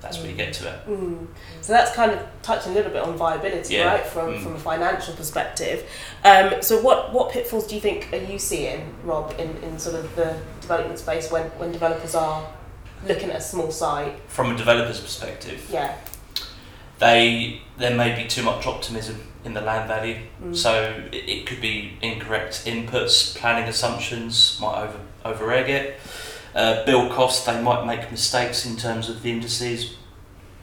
that's 0.00 0.18
where 0.18 0.28
you 0.28 0.36
get 0.36 0.52
to 0.52 0.68
it. 0.68 0.86
Mm. 0.86 1.26
So 1.62 1.72
that's 1.72 1.94
kind 1.94 2.10
of 2.10 2.20
touching 2.42 2.72
a 2.72 2.74
little 2.74 2.92
bit 2.92 3.02
on 3.02 3.16
viability, 3.16 3.76
Yeah. 3.76 3.86
right, 3.86 4.06
from, 4.06 4.34
Mm. 4.34 4.42
from 4.42 4.54
a 4.56 4.58
financial 4.58 5.14
perspective. 5.14 5.88
Um, 6.22 6.60
so 6.60 6.78
what, 6.82 7.14
what 7.14 7.32
pitfalls 7.32 7.66
do 7.66 7.74
you 7.74 7.80
think 7.80 8.12
are 8.12 8.18
you 8.18 8.38
seeing, 8.38 8.94
Rob, 9.02 9.34
in, 9.38 9.56
in 9.62 9.78
sort 9.78 9.94
of 9.96 10.14
the 10.14 10.36
development 10.60 10.98
space 10.98 11.30
when, 11.30 11.44
when 11.58 11.72
developers 11.72 12.14
are 12.14 12.46
looking 13.08 13.30
at 13.30 13.36
a 13.36 13.40
small 13.40 13.70
site? 13.70 14.12
From 14.28 14.50
a 14.54 14.56
developer's 14.58 15.00
perspective, 15.00 15.64
Yeah. 15.70 15.94
they 16.98 17.62
there 17.78 17.96
may 17.96 18.14
be 18.14 18.28
too 18.28 18.42
much 18.42 18.66
optimism 18.66 19.20
in 19.44 19.54
the 19.54 19.60
land 19.60 19.88
value. 19.88 20.18
Mm. 20.42 20.56
So 20.56 21.02
it, 21.12 21.28
it 21.28 21.46
could 21.46 21.60
be 21.60 21.98
incorrect 22.02 22.64
inputs, 22.66 23.36
planning 23.36 23.68
assumptions 23.68 24.58
might 24.60 24.82
over 24.82 25.00
over 25.24 25.52
egg 25.52 25.70
it. 25.70 26.00
Uh, 26.54 26.84
build 26.84 27.10
cost, 27.10 27.46
they 27.46 27.60
might 27.60 27.84
make 27.84 28.10
mistakes 28.10 28.64
in 28.64 28.76
terms 28.76 29.08
of 29.08 29.22
the 29.22 29.30
indices, 29.30 29.96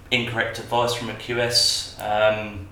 incorrect 0.09 0.59
advice 0.59 0.93
from 0.93 1.09
a 1.09 1.13
QS. 1.13 2.00
Um, 2.00 2.67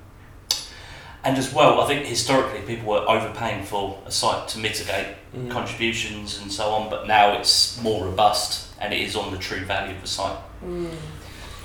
and 1.23 1.37
as 1.37 1.53
well, 1.53 1.81
I 1.81 1.87
think 1.87 2.05
historically 2.05 2.61
people 2.61 2.89
were 2.89 3.09
overpaying 3.09 3.65
for 3.65 4.01
a 4.05 4.11
site 4.11 4.47
to 4.49 4.59
mitigate 4.59 5.15
Mm. 5.35 5.51
contributions 5.51 6.39
and 6.39 6.51
so 6.51 6.71
on, 6.71 6.89
but 6.89 7.05
now 7.07 7.33
it's 7.33 7.79
more 7.83 8.05
robust 8.05 8.73
and 8.79 8.91
it 8.91 8.99
is 8.99 9.15
on 9.15 9.31
the 9.31 9.37
true 9.37 9.63
value 9.63 9.93
of 9.95 10.01
the 10.01 10.07
site. 10.07 10.37
Mm. 10.65 10.89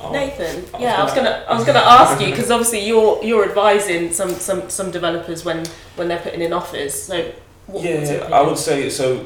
Oh, 0.01 0.13
Nathan, 0.13 0.65
I 0.75 0.79
yeah, 0.81 1.01
I 1.01 1.05
was 1.05 1.15
gonna- 1.15 1.45
I 1.49 1.55
was 1.55 1.65
gonna 1.65 1.79
ask 1.79 2.21
you 2.21 2.27
because 2.31 2.51
obviously 2.51 2.81
you're 2.87 3.23
you're 3.25 3.45
advising 3.49 4.13
some, 4.13 4.31
some, 4.31 4.69
some 4.69 4.91
developers 4.91 5.45
when, 5.45 5.65
when 5.97 6.09
they're 6.09 6.19
putting 6.21 6.43
in 6.43 6.53
offers. 6.53 7.01
So 7.03 7.33
what, 7.67 7.85
yeah, 7.85 8.29
I 8.33 8.43
would 8.43 8.59
say 8.59 8.91
so. 8.91 9.25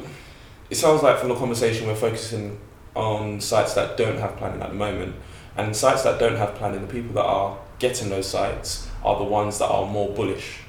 It 0.69 0.75
sounds 0.75 1.01
like 1.01 1.17
from 1.17 1.29
the 1.29 1.35
conversation 1.35 1.87
we're 1.87 1.95
focusing 1.95 2.59
on 2.95 3.41
sites 3.41 3.73
that 3.73 3.97
don't 3.97 4.19
have 4.19 4.37
planning 4.37 4.61
at 4.61 4.69
the 4.69 4.75
moment, 4.75 5.15
and 5.57 5.75
sites 5.75 6.03
that 6.03 6.19
don't 6.19 6.35
have 6.37 6.55
planning, 6.55 6.81
the 6.81 6.87
people 6.87 7.13
that 7.15 7.25
are 7.25 7.57
getting 7.79 8.09
those 8.09 8.27
sites 8.27 8.87
are 9.03 9.17
the 9.17 9.23
ones 9.23 9.57
that 9.59 9.67
are 9.67 9.85
more 9.85 10.09
bullish. 10.09 10.59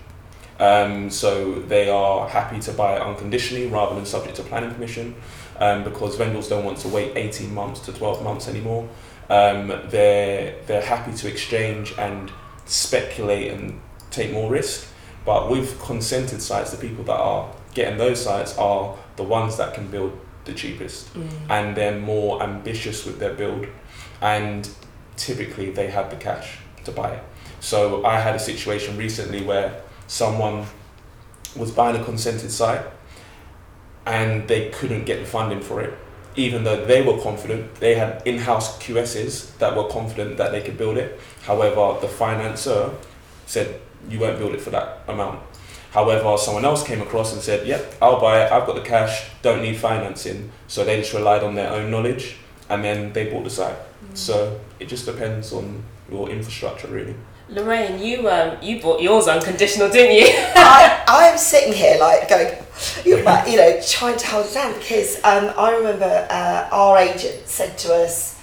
Um, 0.58 1.08
so 1.10 1.54
they 1.60 1.88
are 1.88 2.28
happy 2.28 2.58
to 2.60 2.72
buy 2.72 2.96
it 2.96 3.02
unconditionally 3.02 3.66
rather 3.66 3.94
than 3.94 4.04
subject 4.06 4.36
to 4.36 4.42
planning 4.42 4.70
permission, 4.72 5.14
um, 5.58 5.84
because 5.84 6.16
vendors 6.16 6.48
don't 6.48 6.64
want 6.64 6.78
to 6.78 6.88
wait 6.88 7.12
eighteen 7.16 7.54
months 7.54 7.80
to 7.80 7.92
twelve 7.92 8.22
months 8.22 8.48
anymore. 8.48 8.88
Um, 9.30 9.68
they're 9.88 10.56
they're 10.66 10.82
happy 10.82 11.12
to 11.16 11.28
exchange 11.28 11.94
and 11.96 12.30
speculate 12.66 13.52
and 13.52 13.80
take 14.10 14.32
more 14.32 14.50
risk. 14.50 14.88
But 15.24 15.50
with 15.50 15.80
consented 15.80 16.42
sites, 16.42 16.70
the 16.72 16.76
people 16.88 17.04
that 17.04 17.20
are 17.20 17.48
getting 17.74 17.98
those 17.98 18.22
sites 18.22 18.58
are 18.58 18.96
the 19.16 19.22
ones 19.22 19.56
that 19.58 19.74
can 19.74 19.86
build 19.88 20.12
the 20.44 20.52
cheapest 20.54 21.12
Mm. 21.14 21.28
and 21.50 21.76
they're 21.76 21.98
more 22.00 22.42
ambitious 22.42 23.04
with 23.04 23.18
their 23.18 23.34
build 23.34 23.66
and 24.22 24.68
typically 25.16 25.70
they 25.70 25.88
have 25.88 26.08
the 26.10 26.16
cash 26.16 26.58
to 26.84 26.90
buy 26.90 27.10
it. 27.10 27.22
So 27.60 28.04
I 28.04 28.18
had 28.20 28.34
a 28.34 28.38
situation 28.38 28.96
recently 28.96 29.42
where 29.42 29.82
someone 30.06 30.66
was 31.54 31.70
buying 31.70 32.00
a 32.00 32.04
consented 32.04 32.50
site 32.50 32.82
and 34.06 34.48
they 34.48 34.70
couldn't 34.70 35.04
get 35.04 35.20
the 35.20 35.26
funding 35.26 35.60
for 35.60 35.80
it 35.82 35.92
even 36.36 36.64
though 36.64 36.84
they 36.84 37.02
were 37.02 37.18
confident 37.20 37.74
they 37.76 37.94
had 37.94 38.22
in-house 38.24 38.78
QSs 38.78 39.58
that 39.58 39.76
were 39.76 39.88
confident 39.88 40.36
that 40.36 40.52
they 40.52 40.60
could 40.60 40.78
build 40.78 40.96
it 40.96 41.18
however 41.42 41.98
the 42.00 42.06
financer 42.06 42.94
said 43.46 43.80
you 44.08 44.18
won't 44.18 44.38
build 44.38 44.54
it 44.54 44.60
for 44.60 44.70
that 44.70 45.00
amount 45.08 45.40
However, 45.90 46.36
someone 46.38 46.64
else 46.64 46.84
came 46.84 47.02
across 47.02 47.32
and 47.32 47.42
said, 47.42 47.66
"Yep, 47.66 47.94
I'll 48.00 48.20
buy 48.20 48.44
it. 48.44 48.52
I've 48.52 48.66
got 48.66 48.76
the 48.76 48.82
cash. 48.82 49.24
Don't 49.42 49.60
need 49.60 49.76
financing." 49.76 50.50
So 50.68 50.84
they 50.84 50.96
just 50.98 51.12
relied 51.12 51.42
on 51.42 51.54
their 51.54 51.70
own 51.70 51.90
knowledge, 51.90 52.36
and 52.68 52.84
then 52.84 53.12
they 53.12 53.24
bought 53.24 53.44
the 53.44 53.50
site. 53.50 53.74
Mm. 53.74 54.16
So 54.16 54.60
it 54.78 54.88
just 54.88 55.04
depends 55.04 55.52
on 55.52 55.82
your 56.10 56.30
infrastructure, 56.30 56.86
really. 56.86 57.16
Lorraine, 57.50 57.98
you 57.98 58.28
um, 58.28 58.56
you 58.62 58.80
bought 58.80 59.00
yours 59.00 59.26
unconditional, 59.26 59.88
didn't 59.88 60.16
you? 60.16 60.32
I, 60.54 61.02
I'm 61.08 61.36
sitting 61.38 61.72
here 61.72 61.96
like 61.98 62.28
going, 62.28 62.54
you 63.04 63.22
know, 63.24 63.44
you 63.46 63.56
know, 63.56 63.80
trying 63.86 64.16
to 64.18 64.26
hold 64.28 64.46
it 64.46 64.54
down 64.54 64.72
because 64.74 65.16
um, 65.24 65.52
I 65.58 65.74
remember 65.76 66.26
uh, 66.30 66.68
our 66.70 66.98
agent 66.98 67.48
said 67.48 67.76
to 67.78 67.92
us, 67.94 68.38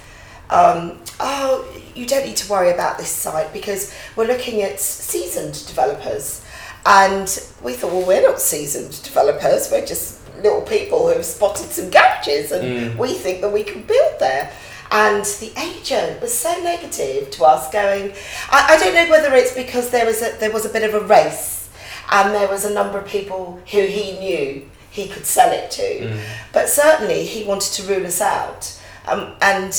um, 0.50 1.00
"Oh, 1.22 1.66
you 1.96 2.06
don't 2.06 2.26
need 2.26 2.36
to 2.38 2.52
worry 2.52 2.72
about 2.72 2.98
this 2.98 3.10
site 3.10 3.54
because 3.54 3.94
we're 4.18 4.28
looking 4.28 4.62
at 4.62 4.80
seasoned 4.80 5.66
developers." 5.68 6.44
And 6.86 7.28
we 7.62 7.74
thought, 7.74 7.92
well, 7.92 8.08
we're 8.08 8.22
not 8.22 8.40
seasoned 8.40 9.04
developers. 9.04 9.70
We're 9.70 9.86
just 9.86 10.22
little 10.42 10.62
people 10.62 11.08
who 11.08 11.14
have 11.16 11.26
spotted 11.26 11.70
some 11.70 11.90
garages, 11.90 12.52
and 12.54 12.64
Mm. 12.94 12.98
we 12.98 13.14
think 13.14 13.42
that 13.42 13.52
we 13.52 13.64
can 13.64 13.82
build 13.82 14.20
there. 14.20 14.50
And 14.92 15.26
the 15.26 15.52
agent 15.60 16.22
was 16.22 16.34
so 16.34 16.52
negative 16.64 17.30
to 17.32 17.44
us, 17.44 17.70
going, 17.72 18.14
I, 18.50 18.76
I 18.76 18.78
don't 18.80 18.96
know 18.96 19.10
whether 19.10 19.34
it's 19.36 19.54
because 19.54 19.90
there 19.90 20.06
was 20.06 20.22
a 20.22 20.32
there 20.40 20.52
was 20.52 20.66
a 20.66 20.70
bit 20.70 20.84
of 20.84 20.94
a 20.94 21.06
race, 21.06 21.70
and 22.12 22.34
there 22.34 22.48
was 22.48 22.64
a 22.66 22.74
number 22.74 22.98
of 22.98 23.06
people 23.08 23.60
who 23.72 23.82
he 23.86 24.18
knew 24.20 24.70
he 24.90 25.08
could 25.08 25.26
sell 25.26 25.52
it 25.52 25.70
to, 25.72 25.84
Mm. 26.08 26.20
but 26.54 26.70
certainly 26.70 27.24
he 27.26 27.44
wanted 27.44 27.72
to 27.74 27.84
rule 27.84 28.06
us 28.08 28.22
out. 28.22 28.80
Um, 29.08 29.34
and 29.42 29.72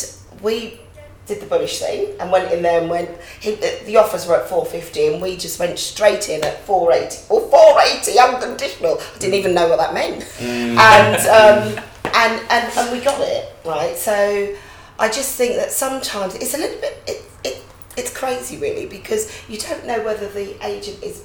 we 0.43 0.79
did 1.27 1.41
the 1.41 1.47
bullish 1.47 1.79
thing 1.81 2.15
and 2.21 2.31
went 2.31 2.53
in 2.53 2.63
there 2.63 2.81
and 2.81 2.89
went. 2.91 3.11
He, 3.41 3.53
the 3.87 3.97
offers 3.97 4.27
were 4.27 4.37
at 4.37 4.49
four 4.49 4.65
fifty, 4.67 5.07
and 5.09 5.21
we 5.23 5.37
just 5.37 5.59
went 5.59 5.79
straight 5.79 6.29
in 6.29 6.45
at 6.45 6.61
four 6.65 6.93
eighty 6.93 7.19
or 7.31 7.41
four 7.51 7.81
eighty 7.83 8.19
unconditional. 8.19 8.99
I 9.15 9.19
didn't 9.19 9.35
even 9.35 9.55
know 9.55 9.69
what 9.69 9.79
that 9.79 9.95
meant, 9.95 10.23
and 10.41 11.17
um, 11.41 11.85
and 12.15 12.41
and 12.51 12.73
and 12.79 12.93
we 12.93 13.01
got 13.03 13.21
it 13.21 13.53
right. 13.65 13.97
So 13.97 14.55
I 14.99 15.09
just 15.09 15.35
think 15.37 15.57
that 15.57 15.71
sometimes 15.71 16.35
it's 16.35 16.55
a 16.55 16.59
little 16.59 16.81
bit 16.81 17.03
it, 17.07 17.23
it 17.45 17.63
it's 17.97 18.17
crazy 18.17 18.57
really 18.59 18.87
because 18.87 19.31
you 19.49 19.59
don't 19.59 19.87
know 19.87 20.03
whether 20.05 20.29
the 20.29 20.57
agent 20.67 21.03
is 21.03 21.25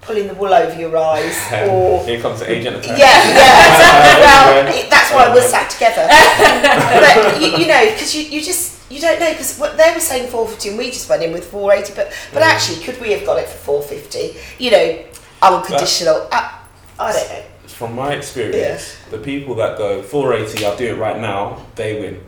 pulling 0.00 0.26
the 0.26 0.34
wool 0.34 0.52
over 0.52 0.78
your 0.78 0.96
eyes 0.96 1.36
or 1.68 2.04
Here 2.04 2.20
comes 2.20 2.40
the 2.40 2.50
agent 2.50 2.76
attack. 2.76 2.98
yeah, 2.98 3.28
yeah, 3.28 3.68
exactly. 3.68 4.80
Well, 4.80 4.90
that's 4.90 5.12
why 5.12 5.32
we're 5.34 5.48
sat 5.48 5.70
together. 5.70 6.06
but 7.00 7.40
you, 7.40 7.58
you 7.58 7.66
know, 7.66 7.90
because 7.92 8.14
you, 8.14 8.22
you 8.22 8.40
just 8.42 8.90
you 8.90 9.00
don't 9.00 9.18
know 9.18 9.30
because 9.32 9.56
they 9.58 9.92
were 9.94 10.00
saying 10.00 10.28
450 10.30 10.68
and 10.70 10.78
we 10.78 10.86
just 10.90 11.08
went 11.08 11.22
in 11.22 11.32
with 11.32 11.46
480. 11.50 11.94
But 11.96 12.12
but 12.32 12.42
Mm. 12.42 12.46
actually, 12.46 12.84
could 12.84 13.00
we 13.00 13.12
have 13.12 13.24
got 13.24 13.38
it 13.38 13.48
for 13.48 13.80
450? 13.80 14.36
You 14.62 14.70
know, 14.70 15.04
unconditional. 15.42 16.28
I, 16.30 16.58
I 16.98 17.12
don't 17.12 17.28
know. 17.30 17.42
From 17.66 17.94
my 17.94 18.12
experience, 18.14 18.94
the 19.10 19.18
people 19.18 19.54
that 19.56 19.78
go 19.78 20.02
480, 20.02 20.64
I'll 20.66 20.76
do 20.76 20.94
it 20.94 20.98
right 20.98 21.18
now, 21.20 21.64
they 21.76 21.98
win. 22.00 22.20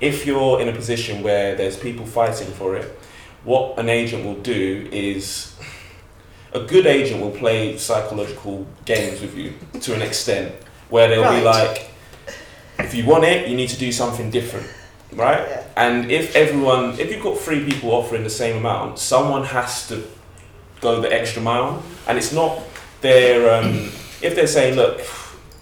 If 0.00 0.26
you're 0.26 0.60
in 0.60 0.68
a 0.68 0.72
position 0.72 1.22
where 1.22 1.54
there's 1.54 1.76
people 1.76 2.06
fighting 2.06 2.48
for 2.52 2.76
it, 2.76 2.98
what 3.44 3.78
an 3.78 3.88
agent 3.88 4.24
will 4.24 4.40
do 4.42 4.88
is 4.92 5.56
a 6.52 6.60
good 6.60 6.86
agent 6.86 7.20
will 7.20 7.30
play 7.30 7.76
psychological 7.76 8.66
games 8.84 9.20
with 9.20 9.36
you 9.36 9.54
to 9.80 9.94
an 9.94 10.02
extent 10.02 10.54
where 10.88 11.08
they'll 11.08 11.30
be 11.30 11.42
like, 11.42 11.90
if 12.78 12.94
you 12.94 13.04
want 13.04 13.24
it, 13.24 13.48
you 13.48 13.56
need 13.56 13.68
to 13.68 13.78
do 13.78 13.92
something 13.92 14.30
different, 14.30 14.66
right? 15.12 15.46
Yeah. 15.48 15.64
And 15.76 16.10
if 16.10 16.34
everyone, 16.34 16.98
if 16.98 17.10
you've 17.10 17.22
got 17.22 17.38
three 17.38 17.64
people 17.64 17.90
offering 17.90 18.24
the 18.24 18.30
same 18.30 18.56
amount, 18.56 18.98
someone 18.98 19.44
has 19.44 19.88
to 19.88 20.04
go 20.80 21.00
the 21.00 21.12
extra 21.12 21.42
mile. 21.42 21.82
And 22.06 22.16
it's 22.16 22.32
not 22.32 22.62
their, 23.00 23.54
um, 23.54 23.90
if 24.22 24.34
they're 24.34 24.46
saying, 24.46 24.76
look, 24.76 25.00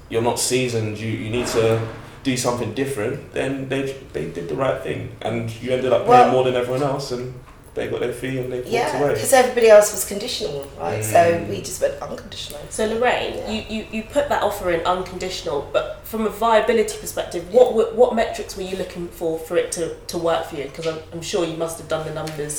you're 0.09 0.23
not 0.23 0.39
seasoned, 0.39 0.99
you, 0.99 1.11
you 1.11 1.31
need 1.31 1.47
to 1.49 1.87
do 2.27 2.37
something 2.37 2.75
different, 2.75 3.33
then 3.33 3.69
they, 3.69 3.83
they 4.13 4.29
did 4.31 4.49
the 4.49 4.57
right 4.57 4.83
thing. 4.83 5.11
And 5.23 5.49
you 5.63 5.71
ended 5.71 5.93
up 5.93 6.01
paying 6.01 6.09
Well- 6.09 6.33
more 6.33 6.45
than 6.45 6.55
everyone 6.57 6.83
else 6.83 7.13
and 7.13 7.33
they 7.75 7.87
got 7.89 8.01
their 8.01 8.13
fee 8.13 8.39
and 8.39 8.51
they 8.51 8.61
walked 8.61 8.71
Yeah, 8.71 8.99
away. 8.99 9.13
because 9.15 9.33
everybody 9.35 9.69
else 9.69 9.93
was 9.93 10.05
conditional, 10.07 10.67
right? 10.81 11.05
So 11.05 11.19
Mm. 11.19 11.49
we 11.51 11.59
just 11.61 11.81
went 11.83 11.95
unconditional. 12.03 12.61
So 12.71 12.87
Lorraine, 12.87 13.35
Yeah. 13.37 13.51
you, 13.51 13.61
you, 13.75 13.87
you 13.93 14.03
put 14.03 14.29
that 14.31 14.43
offer 14.43 14.71
in 14.71 14.81
unconditional, 14.87 15.69
but 15.75 16.01
from 16.03 16.27
a 16.27 16.31
viability 16.31 16.97
perspective, 17.05 17.43
what 17.53 17.95
what 18.01 18.15
metrics 18.23 18.57
were 18.57 18.63
you 18.71 18.77
looking 18.83 19.07
for 19.19 19.39
for 19.39 19.55
it 19.63 19.69
to, 19.77 19.95
to 20.13 20.17
work 20.19 20.47
for 20.49 20.57
you? 20.57 20.65
Because 20.65 20.87
I'm, 20.87 20.99
I'm 21.13 21.23
sure 21.33 21.45
you 21.45 21.57
must 21.65 21.77
have 21.79 21.89
done 21.95 22.05
the 22.09 22.15
numbers. 22.15 22.55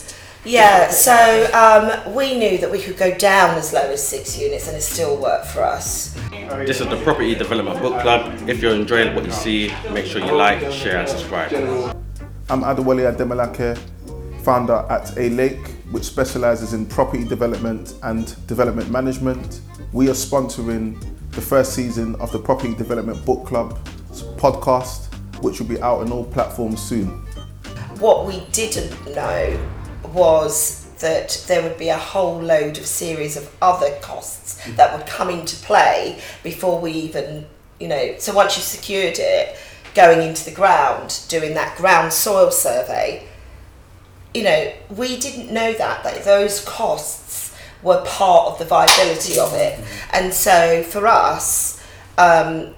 Yeah, 0.47 0.89
so 0.91 1.13
um, 1.51 2.15
we 2.15 2.39
knew 2.39 2.57
that 2.59 2.71
we 2.71 2.81
could 2.81 2.95
go 2.95 3.13
down 3.17 3.57
as 3.57 3.73
low 3.73 3.81
as 3.81 4.07
six 4.07 4.39
units 4.39 4.69
and 4.69 4.77
it 4.77 4.81
still 4.81 5.17
worked 5.17 5.47
for 5.47 5.61
us. 5.61 6.13
This 6.31 6.79
is 6.79 6.87
the 6.87 6.95
Property 7.03 7.35
Development 7.35 7.81
Book 7.81 8.01
Club. 8.01 8.33
If 8.47 8.61
you're 8.61 8.73
enjoying 8.73 9.13
what 9.13 9.25
you 9.25 9.31
see, 9.31 9.73
make 9.91 10.05
sure 10.05 10.23
you 10.23 10.31
like, 10.31 10.71
share, 10.71 10.99
and 10.99 11.09
subscribe. 11.09 11.51
I'm 12.49 12.61
Adewale 12.61 13.13
Ademalake, 13.13 13.77
founder 14.43 14.85
at 14.89 15.17
A 15.17 15.27
Lake, 15.31 15.67
which 15.91 16.05
specializes 16.05 16.71
in 16.71 16.85
property 16.85 17.25
development 17.25 17.95
and 18.03 18.33
development 18.47 18.89
management. 18.89 19.59
We 19.91 20.07
are 20.07 20.13
sponsoring 20.13 20.97
the 21.31 21.41
first 21.41 21.73
season 21.73 22.15
of 22.21 22.31
the 22.31 22.39
Property 22.39 22.73
Development 22.73 23.25
Book 23.25 23.45
Club 23.45 23.77
podcast, 24.37 25.13
which 25.43 25.59
will 25.59 25.67
be 25.67 25.81
out 25.81 25.99
on 25.99 26.11
all 26.13 26.23
platforms 26.23 26.81
soon. 26.81 27.07
What 27.99 28.25
we 28.25 28.45
didn't 28.53 29.13
know 29.13 29.59
was 30.17 30.85
that 30.99 31.43
there 31.47 31.61
would 31.61 31.77
be 31.77 31.89
a 31.89 31.97
whole 31.97 32.41
load 32.41 32.77
of 32.77 32.85
series 32.85 33.37
of 33.37 33.55
other 33.61 33.95
costs 34.01 34.59
that 34.75 34.97
would 34.97 35.07
come 35.07 35.29
into 35.29 35.55
play 35.57 36.19
before 36.43 36.79
we 36.81 36.91
even, 36.91 37.45
you 37.79 37.87
know, 37.87 38.15
so 38.17 38.33
once 38.33 38.57
you 38.57 38.63
secured 38.63 39.19
it, 39.19 39.57
going 39.93 40.27
into 40.27 40.45
the 40.45 40.55
ground, 40.55 41.19
doing 41.27 41.53
that 41.53 41.77
ground 41.77 42.11
soil 42.11 42.51
survey, 42.51 43.27
you 44.33 44.43
know, 44.43 44.73
we 44.95 45.17
didn't 45.17 45.51
know 45.51 45.73
that 45.73 46.03
that 46.03 46.23
those 46.23 46.63
costs 46.65 47.55
were 47.83 48.03
part 48.05 48.47
of 48.51 48.59
the 48.59 48.65
viability 48.65 49.39
of 49.39 49.53
it, 49.53 49.79
and 50.13 50.33
so 50.33 50.83
for 50.83 51.07
us, 51.07 51.81
um, 52.17 52.73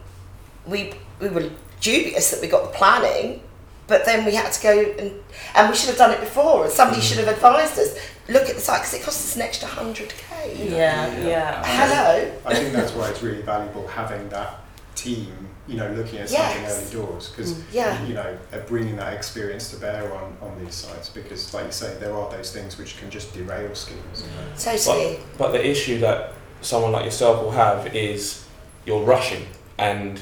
we 0.66 0.94
we 1.20 1.30
were 1.30 1.50
dubious 1.82 2.32
that 2.32 2.42
we 2.42 2.48
got 2.48 2.72
the 2.72 2.78
planning, 2.78 3.42
but 3.90 4.06
then 4.06 4.24
we 4.24 4.36
had 4.36 4.52
to 4.52 4.62
go 4.62 4.80
and 5.00 5.12
and 5.56 5.70
we 5.70 5.76
should 5.76 5.90
have 5.90 5.98
done 5.98 6.12
it 6.12 6.20
before. 6.20 6.66
And 6.66 6.72
somebody 6.72 7.02
should 7.02 7.18
have 7.18 7.28
mm. 7.28 7.34
advised 7.34 7.78
us. 7.78 7.98
Look 8.30 8.48
at 8.48 8.56
the 8.56 8.62
site 8.62 8.82
because 8.82 8.94
it 8.94 9.04
costs 9.04 9.26
us 9.26 9.36
an 9.36 9.42
extra 9.42 9.68
hundred 9.68 10.10
k. 10.10 10.70
Yeah, 10.70 11.28
yeah. 11.28 11.64
Hello. 11.66 12.32
I 12.46 12.54
think 12.54 12.74
that's 12.74 12.94
why 12.94 13.10
it's 13.10 13.24
really 13.24 13.42
valuable 13.42 13.88
having 13.88 14.30
that 14.30 14.60
team, 14.94 15.48
you 15.68 15.78
know, 15.78 15.90
looking 15.94 16.20
at 16.20 16.30
Yes. 16.30 16.54
something 16.54 16.72
early 16.72 17.08
doors 17.08 17.30
because 17.30 17.54
mm, 17.54 17.64
Yeah. 17.72 18.06
you 18.06 18.14
know 18.14 18.38
they're 18.52 18.62
bringing 18.62 18.98
that 18.98 19.14
experience 19.14 19.72
to 19.72 19.78
bear 19.78 20.14
on, 20.14 20.38
on 20.42 20.64
these 20.64 20.76
sites 20.76 21.10
because, 21.10 21.54
like 21.54 21.66
you 21.66 21.72
say, 21.72 21.96
there 22.00 22.16
are 22.16 22.30
those 22.30 22.52
things 22.52 22.78
which 22.78 23.00
can 23.00 23.10
just 23.10 23.34
derail 23.34 23.74
schemes. 23.74 24.24
Totally. 24.58 25.20
But, 25.38 25.38
but 25.38 25.52
the 25.54 25.68
issue 25.68 26.00
that 26.00 26.34
someone 26.62 26.92
like 26.92 27.06
yourself 27.06 27.42
will 27.42 27.52
have 27.52 27.96
is 27.96 28.46
you're 28.86 29.04
rushing 29.04 29.48
and 29.78 30.22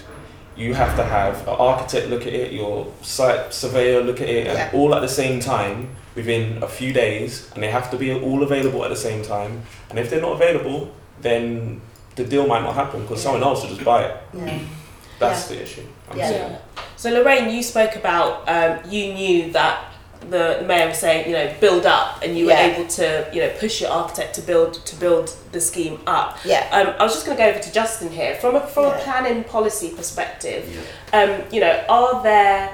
you 0.57 0.73
have 0.73 0.95
to 0.95 1.03
have 1.03 1.41
an 1.47 1.55
architect 1.59 2.07
look 2.09 2.21
at 2.25 2.33
it, 2.33 2.51
your 2.51 2.87
site 3.01 3.53
surveyor 3.53 4.01
look 4.01 4.21
at 4.21 4.29
it, 4.29 4.47
and 4.47 4.57
Yeah. 4.57 4.69
all 4.73 4.95
at 4.95 5.01
the 5.01 5.07
same 5.07 5.39
time 5.39 5.89
within 6.15 6.61
a 6.63 6.67
few 6.67 6.91
days, 6.93 7.49
and 7.53 7.61
they 7.63 7.69
have 7.69 7.91
to 7.91 7.97
be 7.97 8.11
all 8.11 8.41
available 8.43 8.83
at 8.83 8.89
the 8.89 8.95
same 8.95 9.21
time. 9.23 9.61
And 9.89 9.99
if 9.99 10.09
they're 10.09 10.21
not 10.21 10.33
available, 10.33 10.89
then 11.21 11.81
the 12.15 12.23
deal 12.23 12.47
might 12.47 12.63
not 12.63 12.73
happen 12.73 13.01
because 13.01 13.21
someone 13.21 13.43
else 13.43 13.61
will 13.61 13.69
just 13.69 13.83
buy 13.85 14.03
it. 14.03 14.17
Yeah. 14.33 14.57
That's 15.19 15.47
the 15.47 15.61
issue. 15.61 15.83
I'm 16.11 16.17
Yeah. 16.17 16.29
saying. 16.29 16.55
So 16.95 17.11
Lorraine, 17.11 17.49
you 17.51 17.61
spoke 17.61 17.95
about 17.95 18.43
um, 18.47 18.79
you 18.89 19.13
knew 19.13 19.51
that 19.51 19.86
the, 20.29 20.57
the 20.59 20.65
mayor 20.67 20.87
was 20.89 20.97
saying, 20.97 21.27
you 21.29 21.33
know, 21.33 21.53
build 21.61 21.85
up, 21.85 22.21
and 22.23 22.37
you 22.37 22.47
Yeah. 22.47 22.67
were 22.67 22.73
able 22.73 22.87
to, 22.89 23.29
you 23.33 23.41
know, 23.41 23.49
push 23.59 23.79
your 23.81 23.91
architect 23.91 24.33
to 24.35 24.41
build 24.41 24.73
to 24.85 24.95
build 24.97 25.35
the 25.51 25.61
scheme 25.61 25.99
up. 26.07 26.37
Yeah. 26.43 26.67
Um, 26.71 26.93
I 26.99 27.03
was 27.03 27.13
just 27.13 27.25
going 27.25 27.37
to 27.37 27.43
go 27.43 27.49
over 27.49 27.59
to 27.59 27.71
Justin 27.71 28.09
here 28.11 28.35
from 28.35 28.55
a 28.55 28.61
from 28.67 28.85
a 28.85 28.97
planning 28.99 29.43
policy 29.45 29.89
perspective. 29.95 30.67
Yeah. 31.13 31.21
Um, 31.21 31.41
you 31.51 31.61
know, 31.61 31.83
are 31.89 32.21
there 32.23 32.69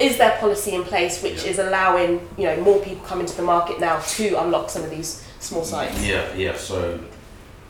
is 0.00 0.16
there 0.18 0.36
policy 0.40 0.72
in 0.74 0.82
place 0.82 1.22
which 1.22 1.44
Yeah. 1.44 1.50
is 1.50 1.58
allowing 1.60 2.20
you 2.36 2.44
know 2.44 2.56
more 2.60 2.80
people 2.80 3.06
coming 3.06 3.24
to 3.26 3.36
the 3.36 3.42
market 3.42 3.78
now 3.80 4.00
to 4.00 4.34
unlock 4.42 4.68
some 4.68 4.82
of 4.82 4.90
these 4.90 5.22
small 5.40 5.64
sites? 5.64 6.02
Yeah, 6.04 6.26
yeah. 6.34 6.56
So 6.56 6.98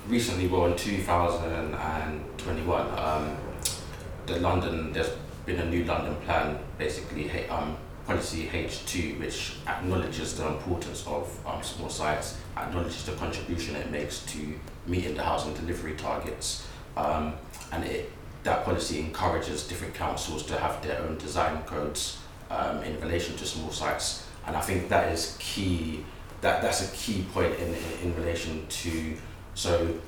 recently, 0.09 0.49
well, 0.49 0.67
in 0.67 0.75
2021, 0.76 2.81
um, 2.99 3.37
the 4.26 4.41
London, 4.41 4.93
there's 4.93 5.11
been 5.45 5.61
a 5.61 5.65
new 5.67 5.85
London 5.85 6.17
plan, 6.25 6.59
basically 6.79 7.29
H- 7.31 7.49
um, 7.50 7.76
policy 8.07 8.49
H2, 8.53 9.19
which 9.19 9.57
acknowledges 9.67 10.37
the 10.37 10.47
importance 10.47 11.05
of 11.07 11.39
um, 11.47 11.63
small 11.63 11.89
sites, 11.89 12.39
acknowledges 12.57 13.05
the 13.05 13.13
contribution 13.13 13.75
it 13.75 13.91
makes 13.91 14.25
to 14.27 14.55
meeting 14.87 15.15
the 15.15 15.23
housing 15.23 15.53
delivery 15.55 15.95
targets, 15.95 16.67
um, 16.97 17.35
and 17.73 17.85
it 17.85 18.13
that 18.45 18.65
policy 18.65 19.01
encourages 19.01 19.67
different 19.67 19.93
councils 19.93 20.45
to 20.45 20.57
have 20.57 20.81
their 20.81 21.01
own 21.03 21.19
design 21.19 21.61
codes 21.65 22.19
um, 22.49 22.81
in 22.85 23.01
relation 23.01 23.37
to 23.37 23.45
small 23.45 23.73
sites, 23.73 24.25
and 24.47 24.57
I 24.57 24.61
think 24.61 24.89
that 24.89 25.13
is 25.13 25.37
key. 25.41 26.05
That 26.43 26.63
that's 26.63 26.93
a 26.93 26.97
key 26.97 27.25
point 27.35 27.55
in 27.59 27.75
in, 27.75 27.93
in 28.05 28.17
relation 28.17 28.67
to 28.69 29.17
so 29.55 29.99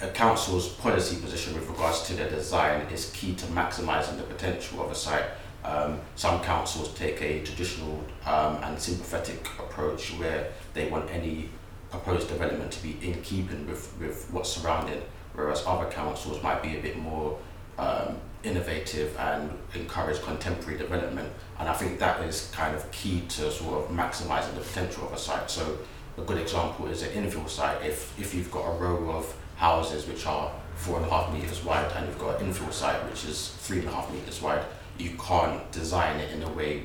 a 0.00 0.08
council's 0.08 0.68
policy 0.68 1.16
position 1.16 1.54
with 1.54 1.68
regards 1.68 2.02
to 2.02 2.14
their 2.14 2.30
design 2.30 2.82
is 2.92 3.10
key 3.10 3.34
to 3.34 3.46
maximising 3.46 4.16
the 4.16 4.22
potential 4.22 4.84
of 4.84 4.92
a 4.92 4.94
site. 4.94 5.24
Um, 5.68 6.00
some 6.16 6.40
councils 6.40 6.94
take 6.94 7.20
a 7.20 7.42
traditional 7.44 8.02
um, 8.24 8.56
and 8.62 8.80
sympathetic 8.80 9.46
approach 9.58 10.14
where 10.14 10.50
they 10.72 10.88
want 10.88 11.10
any 11.10 11.50
proposed 11.90 12.28
development 12.28 12.72
to 12.72 12.82
be 12.82 12.96
in 13.02 13.20
keeping 13.20 13.66
with, 13.66 13.94
with 14.00 14.28
what's 14.30 14.50
surrounding, 14.50 15.02
whereas 15.34 15.62
other 15.66 15.90
councils 15.90 16.42
might 16.42 16.62
be 16.62 16.78
a 16.78 16.80
bit 16.80 16.96
more 16.96 17.38
um, 17.78 18.16
innovative 18.44 19.14
and 19.18 19.50
encourage 19.74 20.22
contemporary 20.22 20.78
development. 20.78 21.30
And 21.58 21.68
I 21.68 21.74
think 21.74 21.98
that 21.98 22.22
is 22.22 22.50
kind 22.54 22.74
of 22.74 22.90
key 22.90 23.24
to 23.28 23.50
sort 23.50 23.84
of 23.84 23.90
maximising 23.94 24.54
the 24.54 24.62
potential 24.62 25.06
of 25.06 25.12
a 25.12 25.18
site. 25.18 25.50
So 25.50 25.78
a 26.16 26.22
good 26.22 26.38
example 26.38 26.86
is 26.86 27.02
an 27.02 27.10
infill 27.10 27.48
site. 27.48 27.84
If 27.84 28.18
if 28.18 28.34
you've 28.34 28.50
got 28.50 28.64
a 28.66 28.72
row 28.78 29.10
of 29.10 29.36
houses 29.56 30.06
which 30.06 30.24
are 30.24 30.50
four 30.76 30.96
and 30.96 31.04
a 31.04 31.10
half 31.10 31.30
meters 31.32 31.62
wide 31.62 31.90
and 31.96 32.06
you've 32.06 32.18
got 32.18 32.40
an 32.40 32.50
infill 32.50 32.72
site 32.72 33.04
which 33.10 33.24
is 33.24 33.50
three 33.60 33.80
and 33.80 33.88
a 33.88 33.90
half 33.90 34.10
meters 34.12 34.40
wide, 34.40 34.64
you 34.98 35.10
can't 35.18 35.70
design 35.72 36.18
it 36.20 36.32
in 36.32 36.42
a 36.42 36.48
way 36.52 36.82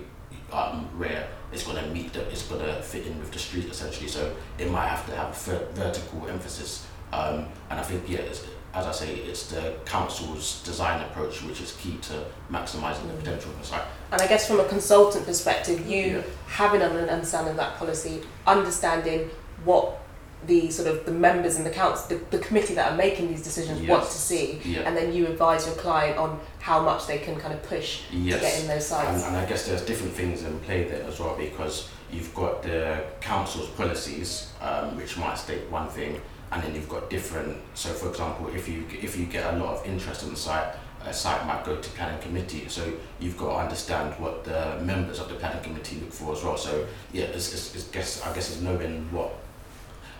um, 0.51 0.85
where 0.99 1.27
it's 1.51 1.63
going 1.63 1.83
to 1.83 1.89
meet 1.91 2.13
the, 2.13 2.21
it's 2.29 2.43
going 2.47 2.63
to 2.63 2.81
fit 2.81 3.05
in 3.07 3.19
with 3.19 3.31
the 3.31 3.39
street 3.39 3.65
essentially. 3.65 4.07
So 4.07 4.35
it 4.57 4.69
might 4.69 4.87
have 4.87 5.05
to 5.07 5.15
have 5.15 5.29
a 5.29 5.33
ver- 5.33 5.67
vertical 5.73 6.27
emphasis. 6.27 6.85
Um, 7.11 7.45
and 7.69 7.79
I 7.79 7.83
think 7.83 8.07
yeah, 8.07 8.19
it's, 8.19 8.45
as 8.73 8.85
I 8.87 8.91
say, 8.91 9.15
it's 9.15 9.47
the 9.51 9.75
council's 9.85 10.61
design 10.63 11.01
approach 11.01 11.43
which 11.43 11.61
is 11.61 11.73
key 11.73 11.97
to 12.03 12.25
maximising 12.51 13.07
the 13.07 13.13
potential 13.13 13.51
of 13.51 13.61
a 13.61 13.63
site. 13.63 13.83
And 14.11 14.21
I 14.21 14.27
guess 14.27 14.47
from 14.47 14.59
a 14.59 14.65
consultant 14.67 15.25
perspective, 15.25 15.87
you 15.87 16.17
Yeah. 16.17 16.21
having 16.47 16.81
an 16.81 17.09
understanding 17.09 17.51
of 17.51 17.57
that 17.57 17.77
policy, 17.77 18.21
understanding 18.47 19.29
what 19.63 19.99
the 20.47 20.69
sort 20.71 20.87
of 20.87 21.05
the 21.05 21.11
members 21.11 21.57
in 21.57 21.63
the 21.63 21.69
council, 21.69 22.17
the, 22.17 22.37
the 22.37 22.43
committee 22.43 22.73
that 22.75 22.91
are 22.91 22.97
making 22.97 23.27
these 23.29 23.43
decisions 23.43 23.81
want 23.87 24.03
to 24.05 24.11
see, 24.11 24.59
Yeah. 24.65 24.81
and 24.81 24.95
then 24.97 25.13
you 25.13 25.27
advise 25.27 25.65
your 25.65 25.75
client 25.75 26.17
on 26.17 26.39
how 26.59 26.81
much 26.81 27.07
they 27.07 27.17
can 27.19 27.35
kind 27.35 27.53
of 27.53 27.61
push 27.63 28.01
Yes. 28.11 28.39
to 28.39 28.45
get 28.45 28.61
in 28.61 28.67
those 28.67 28.91
And, 28.91 29.07
sites. 29.07 29.25
and 29.25 29.37
I 29.37 29.45
guess 29.45 29.65
there's 29.65 29.81
different 29.83 30.13
things 30.13 30.43
in 30.43 30.59
play 30.61 30.83
there 30.85 31.03
as 31.03 31.19
well 31.19 31.35
because 31.37 31.89
you've 32.11 32.33
got 32.35 32.63
the 32.63 33.03
council's 33.21 33.69
policies, 33.69 34.51
um, 34.61 34.95
which 34.97 35.17
might 35.17 35.37
state 35.37 35.69
one 35.69 35.87
thing, 35.89 36.19
and 36.51 36.61
then 36.63 36.75
you've 36.75 36.89
got 36.89 37.09
different. 37.09 37.57
So, 37.73 37.89
for 37.89 38.09
example, 38.09 38.47
if 38.53 38.67
you 38.69 38.85
if 39.01 39.17
you 39.17 39.25
get 39.25 39.53
a 39.53 39.57
lot 39.57 39.75
of 39.77 39.85
interest 39.87 40.23
in 40.23 40.29
the 40.29 40.35
site, 40.35 40.67
a 41.05 41.11
site 41.13 41.45
might 41.45 41.65
go 41.65 41.75
to 41.75 41.89
planning 41.91 42.21
committee. 42.21 42.65
So 42.69 42.81
you've 43.19 43.37
got 43.37 43.49
to 43.53 43.57
understand 43.65 44.13
what 44.19 44.43
the 44.45 44.79
members 44.81 45.19
of 45.19 45.27
the 45.29 45.35
planning 45.35 45.61
committee 45.63 45.97
look 45.99 46.13
for 46.13 46.31
as 46.33 46.43
well. 46.43 46.55
So 46.57 46.85
yeah, 47.11 47.25
it's, 47.25 47.51
it's, 47.53 47.75
it's 47.75 47.83
guess 47.89 48.21
I 48.23 48.33
guess 48.35 48.51
it's 48.51 48.61
knowing 48.61 49.11
what 49.11 49.33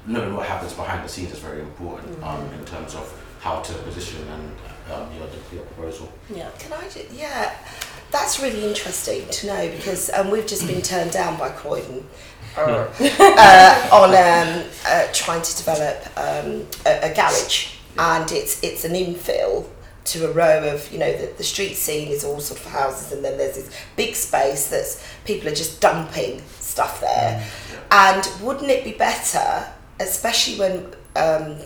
knowing 0.06 0.36
what 0.36 0.46
happens 0.46 0.74
behind 0.74 1.04
the 1.04 1.10
scenes 1.10 1.32
is 1.32 1.39
very 1.39 1.62
important 1.62 2.22
um, 2.24 2.46
in 2.54 2.66
terms 2.66 2.96
of 2.96 3.20
how 3.39 3.62
to 3.62 3.74
position 3.80 4.26
and 4.30 4.94
um, 4.94 5.10
your, 5.18 5.28
your 5.54 5.63
proposal. 5.66 6.12
Yeah. 6.34 6.50
Can 6.60 6.74
I 6.74 6.84
just, 6.84 7.12
yeah, 7.12 7.56
that's 8.12 8.42
really 8.42 8.66
interesting 8.66 9.28
to 9.28 9.48
know 9.48 9.72
because 9.72 10.10
um, 10.13 10.30
we've 10.30 10.48
just 10.48 10.68
been 10.68 10.82
turned 10.82 11.12
down 11.12 11.38
by 11.38 11.50
Croydon 11.50 12.08
uh, 12.58 12.62
uh, 13.20 13.89
on 13.92 14.10
um, 14.10 14.66
uh, 14.86 15.08
trying 15.13 15.42
to 15.42 15.58
develop 15.58 16.06
um, 16.18 16.68
a, 16.86 17.12
a 17.12 17.13
garage. 17.13 17.76
And 17.98 18.32
it's 18.32 18.63
it's 18.63 18.86
an 18.86 18.94
infill 18.94 19.68
to 20.06 20.30
a 20.30 20.32
row 20.32 20.74
of 20.74 20.92
you 20.92 21.00
know 21.00 21.16
the, 21.16 21.32
the 21.38 21.44
street 21.44 21.76
scene 21.76 22.10
is 22.10 22.24
all 22.24 22.39
sort 22.39 22.60
of 22.60 22.66
houses 22.66 23.12
and 23.12 23.24
then 23.24 23.38
there's 23.38 23.56
this 23.56 23.70
big 23.96 24.16
space 24.16 24.68
that's 24.68 25.06
people 25.26 25.48
are 25.48 25.56
just 25.56 25.80
dumping 25.80 26.42
stuff 26.60 27.02
there. 27.02 27.48
And 27.92 28.28
wouldn't 28.42 28.70
it 28.70 28.84
be 28.84 28.94
better 28.94 29.68
especially 30.00 30.58
when 30.60 30.86
um, 31.16 31.58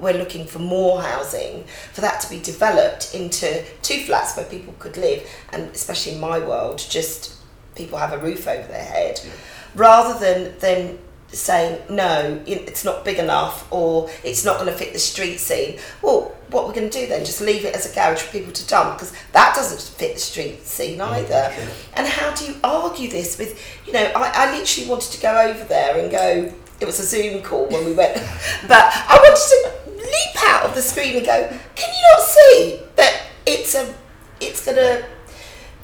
we're 0.00 0.14
looking 0.14 0.46
for 0.46 0.58
more 0.60 1.02
housing 1.02 1.64
for 1.92 2.00
that 2.00 2.20
to 2.20 2.30
be 2.30 2.40
developed 2.40 3.14
into 3.14 3.64
two 3.82 4.00
flats 4.04 4.36
where 4.36 4.46
people 4.46 4.74
could 4.78 4.96
live 4.96 5.28
and 5.52 5.62
especially 5.74 6.12
in 6.12 6.20
my 6.20 6.38
world 6.38 6.78
just 6.78 7.34
people 7.74 7.98
have 7.98 8.12
a 8.12 8.18
roof 8.18 8.46
over 8.46 8.66
their 8.68 8.84
head 8.84 9.20
Yeah. 9.24 9.32
rather 9.74 10.18
than 10.18 10.58
than 10.60 10.98
saying 11.32 11.82
no 11.90 12.40
it's 12.46 12.84
not 12.84 13.04
big 13.04 13.18
enough 13.18 13.70
or 13.72 14.08
it's 14.22 14.44
not 14.44 14.58
going 14.60 14.70
to 14.72 14.78
fit 14.78 14.92
the 14.92 14.98
street 14.98 15.38
scene. 15.38 15.78
Well 16.00 16.32
what 16.48 16.68
we're 16.68 16.72
going 16.74 16.88
to 16.88 17.00
do 17.00 17.08
then 17.08 17.24
just 17.24 17.40
leave 17.40 17.64
it 17.64 17.74
as 17.74 17.90
a 17.90 17.94
garage 17.94 18.22
for 18.22 18.30
people 18.30 18.52
to 18.52 18.66
dump 18.68 18.94
because 18.96 19.12
that 19.32 19.52
doesn't 19.56 19.80
fit 19.98 20.14
the 20.14 20.20
street 20.20 20.62
scene 20.64 21.00
either. 21.00 21.52
and 21.94 22.06
how 22.06 22.32
do 22.36 22.44
you 22.44 22.54
argue 22.62 23.10
this 23.10 23.36
with 23.36 23.60
you 23.84 23.92
know 23.92 24.04
I, 24.14 24.30
I 24.46 24.56
literally 24.56 24.88
wanted 24.88 25.10
to 25.10 25.20
go 25.20 25.36
over 25.36 25.64
there 25.64 25.98
and 25.98 26.10
go 26.10 26.54
it 26.80 26.84
was 26.84 26.98
a 27.00 27.04
zoom 27.04 27.42
call 27.42 27.66
when 27.66 27.84
we 27.84 27.92
went 27.92 28.14
but 28.68 28.92
i 29.08 29.18
wanted 29.20 29.36
to 29.36 30.02
leap 30.02 30.48
out 30.48 30.64
of 30.64 30.74
the 30.74 30.82
screen 30.82 31.16
and 31.16 31.26
go 31.26 31.48
can 31.74 31.94
you 31.94 32.02
not 32.12 32.20
see 32.22 32.80
that 32.96 33.22
it's 33.46 33.74
a 33.74 33.94
it's 34.40 34.64
to 34.64 35.04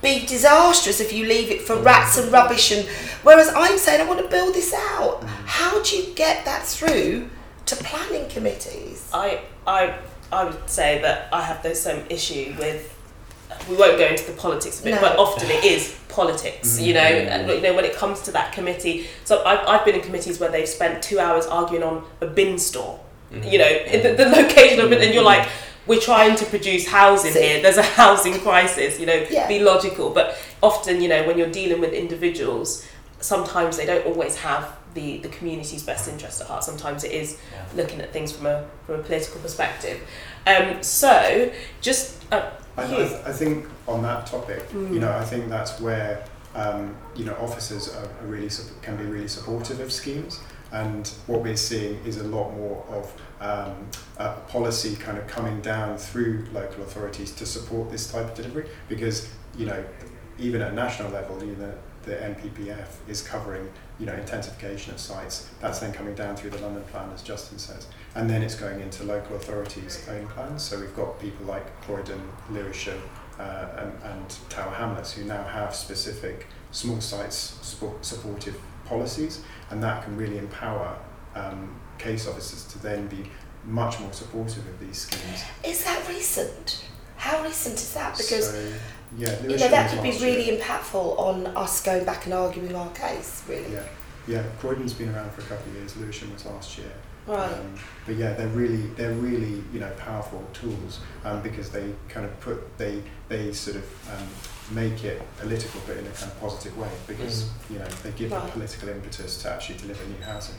be 0.03 0.27
disastrous 0.27 1.01
if 1.01 1.13
you 1.13 1.27
leave 1.27 1.51
it 1.51 1.63
for 1.63 1.77
rats 1.77 2.19
and 2.19 2.31
rubbish 2.33 2.73
and 2.73 2.87
whereas 3.23 3.49
i'm 3.55 3.79
saying 3.79 4.01
i 4.01 4.05
want 4.05 4.21
to 4.21 4.29
build 4.29 4.55
this 4.55 4.75
out 4.75 5.23
how 5.47 5.81
do 5.83 5.97
you 5.97 6.13
get 6.15 6.45
that 6.45 6.65
through 6.67 7.29
to 7.67 7.77
planning 7.77 8.29
committees 8.29 9.09
I, 9.15 9.41
I, 9.67 9.99
I 10.31 10.45
would 10.45 10.69
say 10.69 11.01
that 11.03 11.29
I 11.33 11.43
have 11.43 11.63
the 11.63 11.75
same 11.75 12.07
issue 12.09 12.55
with. 12.59 12.99
We 13.69 13.77
won't 13.77 13.99
go 13.99 14.07
into 14.07 14.25
the 14.25 14.33
politics 14.33 14.81
of 14.81 14.87
it, 14.87 14.93
No. 14.93 15.01
but 15.01 15.17
often 15.19 15.51
it 15.51 15.65
is 15.65 15.97
politics. 16.09 16.81
You 16.81 16.95
know, 16.95 17.01
and, 17.01 17.49
you 17.51 17.61
know 17.61 17.75
when 17.75 17.85
it 17.85 17.95
comes 17.95 18.21
to 18.23 18.33
that 18.33 18.53
committee. 18.53 19.07
So 19.25 19.43
I've, 19.45 19.67
I've 19.67 19.85
been 19.85 19.95
in 19.95 20.01
committees 20.03 20.39
where 20.41 20.51
they've 20.51 20.69
spent 20.69 21.03
two 21.03 21.19
hours 21.19 21.47
arguing 21.47 21.83
on 21.83 22.05
a 22.21 22.27
bin 22.27 22.59
store. 22.59 23.01
You 23.31 23.59
know, 23.59 23.79
the, 23.91 24.15
the 24.15 24.27
location 24.27 24.81
of 24.81 24.93
it, 24.93 25.01
and 25.03 25.15
you're 25.15 25.23
like, 25.25 25.49
we're 25.87 25.99
trying 26.01 26.37
to 26.37 26.45
produce 26.45 26.87
housing 26.87 27.33
See. 27.33 27.43
here. 27.43 27.63
There's 27.63 27.79
a 27.79 27.83
housing 27.83 28.39
crisis. 28.41 29.01
You 29.01 29.07
know, 29.07 29.27
Yeah. 29.31 29.49
be 29.49 29.59
logical. 29.61 30.11
But 30.11 30.37
often, 30.63 31.01
you 31.01 31.09
know, 31.09 31.27
when 31.27 31.39
you're 31.39 31.51
dealing 31.51 31.81
with 31.81 31.93
individuals, 31.95 32.87
sometimes 33.21 33.77
they 33.79 33.87
don't 33.87 34.05
always 34.07 34.37
have 34.37 34.77
the, 34.95 35.17
the 35.19 35.29
community's 35.31 35.83
best 35.83 36.09
interest 36.09 36.43
at 36.43 36.49
heart. 36.49 36.63
Sometimes 36.65 37.05
it 37.05 37.13
is 37.13 37.39
Yeah. 37.53 37.65
looking 37.83 38.01
at 38.03 38.13
things 38.13 38.31
from 38.33 38.45
a 38.47 38.67
from 38.87 38.97
a 39.01 39.03
political 39.03 39.41
perspective. 39.41 40.01
Um, 40.47 40.83
so 40.83 41.51
just 41.81 42.23
uh, 42.33 42.51
I. 42.77 42.83
I, 42.85 43.29
I 43.29 43.33
think 43.33 43.67
on 43.87 44.03
that 44.03 44.27
topic, 44.27 44.69
Mm. 44.71 44.95
you 44.95 45.01
know, 45.01 45.13
I 45.13 45.25
think 45.25 45.49
that's 45.49 45.81
where 45.81 46.25
um, 46.55 46.95
you 47.17 47.25
know 47.25 47.35
officers 47.41 47.89
are, 47.95 48.09
really 48.27 48.49
can 48.83 48.97
be 48.97 49.05
really 49.05 49.29
supportive 49.29 49.81
of 49.81 49.91
schemes, 49.93 50.41
and 50.73 51.07
what 51.27 51.43
we're 51.43 51.57
seeing 51.57 51.99
is 52.05 52.17
a 52.19 52.25
lot 52.25 52.55
more 52.57 52.85
of 52.91 53.13
um, 53.41 53.75
policy 54.49 54.97
kind 54.97 55.19
of 55.19 55.27
coming 55.27 55.61
down 55.61 55.97
through 55.99 56.45
local 56.53 56.83
authorities 56.85 57.33
to 57.33 57.47
support 57.47 57.91
this 57.91 58.11
type 58.13 58.27
of 58.27 58.35
delivery, 58.35 58.67
because 58.89 59.29
you 59.59 59.67
know, 59.67 59.85
even 60.39 60.63
at 60.63 60.75
national 60.75 61.11
level, 61.11 61.43
you 61.45 61.57
know, 61.57 61.75
the 62.05 62.15
NPPF 62.15 62.89
is 63.09 63.23
covering 63.23 63.69
you 64.03 64.09
know 64.09 64.15
intensification 64.15 64.93
of 64.93 65.01
sites. 65.01 65.49
That's 65.61 65.79
then 65.79 65.93
coming 65.93 66.15
down 66.15 66.37
through 66.37 66.51
the 66.51 66.59
London 66.59 66.85
plan, 66.91 67.11
as 67.15 67.23
Justin 67.23 67.59
says 67.59 67.87
and 68.15 68.29
then 68.29 68.43
it's 68.43 68.55
going 68.55 68.81
into 68.81 69.05
local 69.05 69.37
authorities' 69.37 70.07
own 70.09 70.27
plans. 70.29 70.63
So 70.63 70.79
we've 70.79 70.95
got 70.95 71.19
people 71.19 71.47
like 71.47 71.81
Croydon, 71.83 72.21
Lewisham, 72.51 73.01
uh, 73.39 73.69
and, 73.79 73.93
and 74.03 74.37
Tower 74.51 74.71
Hamlets 74.71 75.13
who 75.13 75.25
now 75.25 75.43
have 75.45 75.75
specific 75.75 76.47
small 76.71 77.01
sites 77.01 77.37
support, 77.63 78.05
supportive 78.05 78.61
policies, 78.85 79.43
and 79.71 79.83
that 79.83 80.05
can 80.05 80.17
really 80.17 80.39
empower 80.39 80.97
um, 81.35 81.75
case 81.99 82.29
officers 82.29 82.65
to 82.67 82.79
then 82.83 83.07
be 83.07 83.25
much 83.65 83.99
more 84.01 84.13
supportive 84.13 84.67
of 84.67 84.79
these 84.81 84.99
schemes. 84.99 85.43
Is 85.65 85.85
that 85.85 86.07
recent? 86.09 86.85
How 87.17 87.43
recent 87.43 87.77
is 87.77 87.95
that? 87.95 88.17
Because 88.17 88.51
so, 88.51 88.73
yeah, 89.19 89.43
you 89.43 89.49
know 89.57 89.69
that 89.69 89.91
could 89.91 90.03
be 90.03 90.11
last 90.11 90.21
year. 90.21 90.37
really 90.37 90.57
impactful 90.59 91.19
on 91.19 91.47
us 91.57 91.83
going 91.83 92.05
back 92.05 92.25
and 92.25 92.35
arguing 92.35 92.75
our 92.75 92.91
case. 92.91 93.43
Really, 93.49 93.73
Yeah, 93.73 93.85
yeah. 94.27 94.43
Croydon's 94.61 94.95
been 94.95 95.15
around 95.15 95.33
for 95.33 95.43
a 95.43 95.45
couple 95.45 95.71
of 95.71 95.77
years. 95.79 95.97
Lewisham 95.97 96.33
was 96.33 96.47
last 96.47 96.79
year. 96.79 96.93
right? 97.27 97.53
Um, 97.53 97.75
but 98.07 98.17
yeah, 98.17 98.33
they're 98.33 98.49
really 98.49 98.87
they're 98.97 99.13
really 99.15 99.63
you 99.73 99.81
know 99.81 99.91
powerful 99.99 100.43
tools 100.53 101.01
um, 101.25 101.43
because 101.43 101.71
they 101.71 101.93
kind 102.09 102.25
of 102.27 102.41
put 102.41 102.77
they 102.79 103.03
they 103.29 103.53
sort 103.53 103.77
of 103.77 103.85
um, 104.13 104.27
make 104.75 105.05
it 105.05 105.21
political 105.39 105.81
but 105.87 105.97
in 105.99 106.07
a 106.07 106.11
kind 106.11 106.33
of 106.33 106.41
positive 106.41 106.77
way 106.79 106.89
because 107.07 107.51
you 107.71 107.79
know 107.79 107.87
they 108.03 108.11
give 108.13 108.33
Right. 108.33 108.45
the 108.47 108.51
political 108.53 108.89
impetus 108.89 109.41
to 109.43 109.51
actually 109.53 109.79
deliver 109.79 110.05
new 110.07 110.23
housing. 110.25 110.57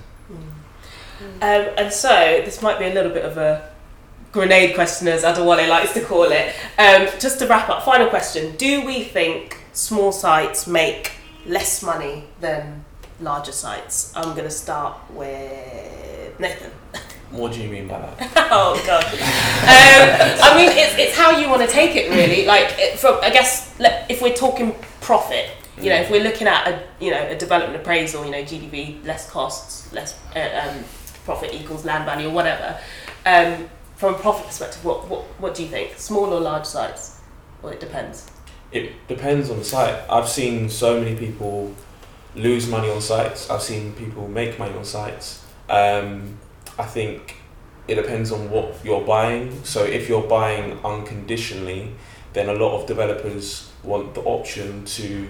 Um, 1.42 1.66
and 1.78 1.92
so 1.94 2.42
this 2.46 2.62
might 2.62 2.80
be 2.80 2.86
a 2.86 2.94
little 2.94 3.12
bit 3.12 3.24
of 3.26 3.38
a 3.38 3.73
grenade 4.34 4.74
question, 4.74 5.08
as 5.08 5.24
Adewale 5.24 5.70
likes 5.70 5.94
to 5.94 6.02
call 6.02 6.24
it. 6.24 6.54
Um, 6.78 7.08
just 7.20 7.40
to 7.40 7.48
wrap 7.48 7.70
up, 7.70 7.84
final 7.84 8.10
question: 8.10 8.56
Do 8.58 8.86
we 8.86 9.04
think 9.04 9.60
small 9.72 10.12
sites 10.12 10.68
make 10.68 11.14
less 11.46 11.82
money 11.82 12.26
than 12.42 12.84
larger 13.22 13.54
sites? 13.54 14.12
I'm 14.16 14.32
going 14.32 14.44
to 14.44 14.50
start 14.50 14.98
with 15.12 16.38
Nathan. 16.40 16.72
What 17.32 17.54
do 17.54 17.62
you 17.62 17.70
mean 17.70 17.88
by 17.88 18.00
that? 18.00 18.32
oh 18.52 18.82
god. 18.86 19.06
Um, 19.06 20.40
I 20.44 20.58
mean, 20.58 20.70
it's, 20.72 20.96
it's 20.98 21.18
how 21.18 21.40
you 21.40 21.50
want 21.50 21.62
to 21.62 21.68
take 21.68 21.96
it, 21.96 22.10
really. 22.10 22.46
Like, 22.46 22.76
it, 22.78 23.00
from 23.00 23.20
I 23.22 23.30
guess 23.30 23.74
if 24.10 24.22
we're 24.22 24.36
talking 24.36 24.76
profit, 25.02 25.50
you 25.78 25.90
know, 25.90 25.96
if 25.96 26.12
we're 26.12 26.24
looking 26.24 26.48
at 26.48 26.68
a 26.68 26.84
you 27.00 27.12
know 27.12 27.28
a 27.28 27.36
development 27.36 27.80
appraisal, 27.80 28.26
you 28.26 28.32
know, 28.32 28.44
GDV 28.44 29.06
less 29.06 29.30
costs, 29.30 29.92
less 29.94 30.20
uh, 30.36 30.70
um, 30.70 30.84
profit 31.26 31.54
equals 31.54 31.86
land 31.86 32.06
value 32.06 32.28
or 32.28 32.32
whatever. 32.32 32.80
Um, 33.26 33.70
from 33.96 34.16
a 34.16 34.18
profit 34.18 34.48
perspective, 34.48 34.84
what, 34.84 35.08
what 35.08 35.22
what 35.40 35.56
do 35.56 35.64
you 35.64 35.70
think? 35.70 35.98
Small 35.98 36.34
or 36.34 36.40
large 36.40 36.66
sites? 36.66 37.20
Well, 37.62 37.74
it 37.74 37.80
depends. 37.80 38.30
It 38.72 39.08
depends 39.08 39.50
on 39.50 39.60
the 39.60 39.66
site. 39.66 39.96
I've 40.10 40.28
seen 40.28 40.70
so 40.70 41.00
many 41.00 41.16
people 41.16 41.74
lose 42.36 42.68
money 42.68 42.90
on 42.90 43.02
sites. 43.02 43.50
I've 43.50 43.62
seen 43.62 43.94
people 43.94 44.28
make 44.28 44.58
money 44.58 44.76
on 44.76 44.84
sites. 44.84 45.46
Um, 45.70 46.38
I 46.80 46.84
think 46.86 47.36
it 47.88 47.96
depends 47.96 48.32
on 48.32 48.50
what 48.50 48.74
you're 48.84 49.06
buying. 49.06 49.64
So 49.64 49.84
if 49.84 50.10
you're 50.10 50.28
buying 50.28 50.80
unconditionally, 50.84 51.94
then 52.34 52.50
a 52.50 52.54
lot 52.54 52.80
of 52.80 52.88
developers 52.88 53.72
want 53.84 54.16
the 54.16 54.22
option 54.22 54.86
to 54.86 55.28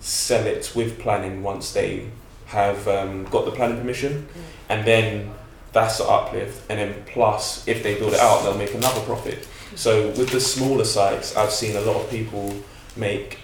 sell 0.00 0.46
it 0.46 0.72
with 0.74 0.98
planning 0.98 1.42
once 1.42 1.72
they 1.72 2.10
have 2.46 2.86
um, 2.88 3.24
got 3.24 3.46
the 3.46 3.52
planning 3.52 3.78
permission, 3.78 4.28
and 4.68 4.86
then 4.86 5.32
that's 5.72 5.98
the 5.98 6.04
uplift. 6.04 6.70
And 6.70 6.78
then 6.78 7.02
plus, 7.06 7.66
if 7.66 7.82
they 7.82 7.98
build 7.98 8.12
it 8.12 8.20
out, 8.20 8.42
they'll 8.42 8.56
make 8.56 8.74
another 8.74 9.00
profit. 9.02 9.46
So 9.74 10.08
with 10.08 10.30
the 10.30 10.40
smaller 10.40 10.84
sites, 10.84 11.36
I've 11.36 11.52
seen 11.52 11.76
a 11.76 11.80
lot 11.80 11.96
of 11.96 12.10
people 12.10 12.54
make 12.96 13.38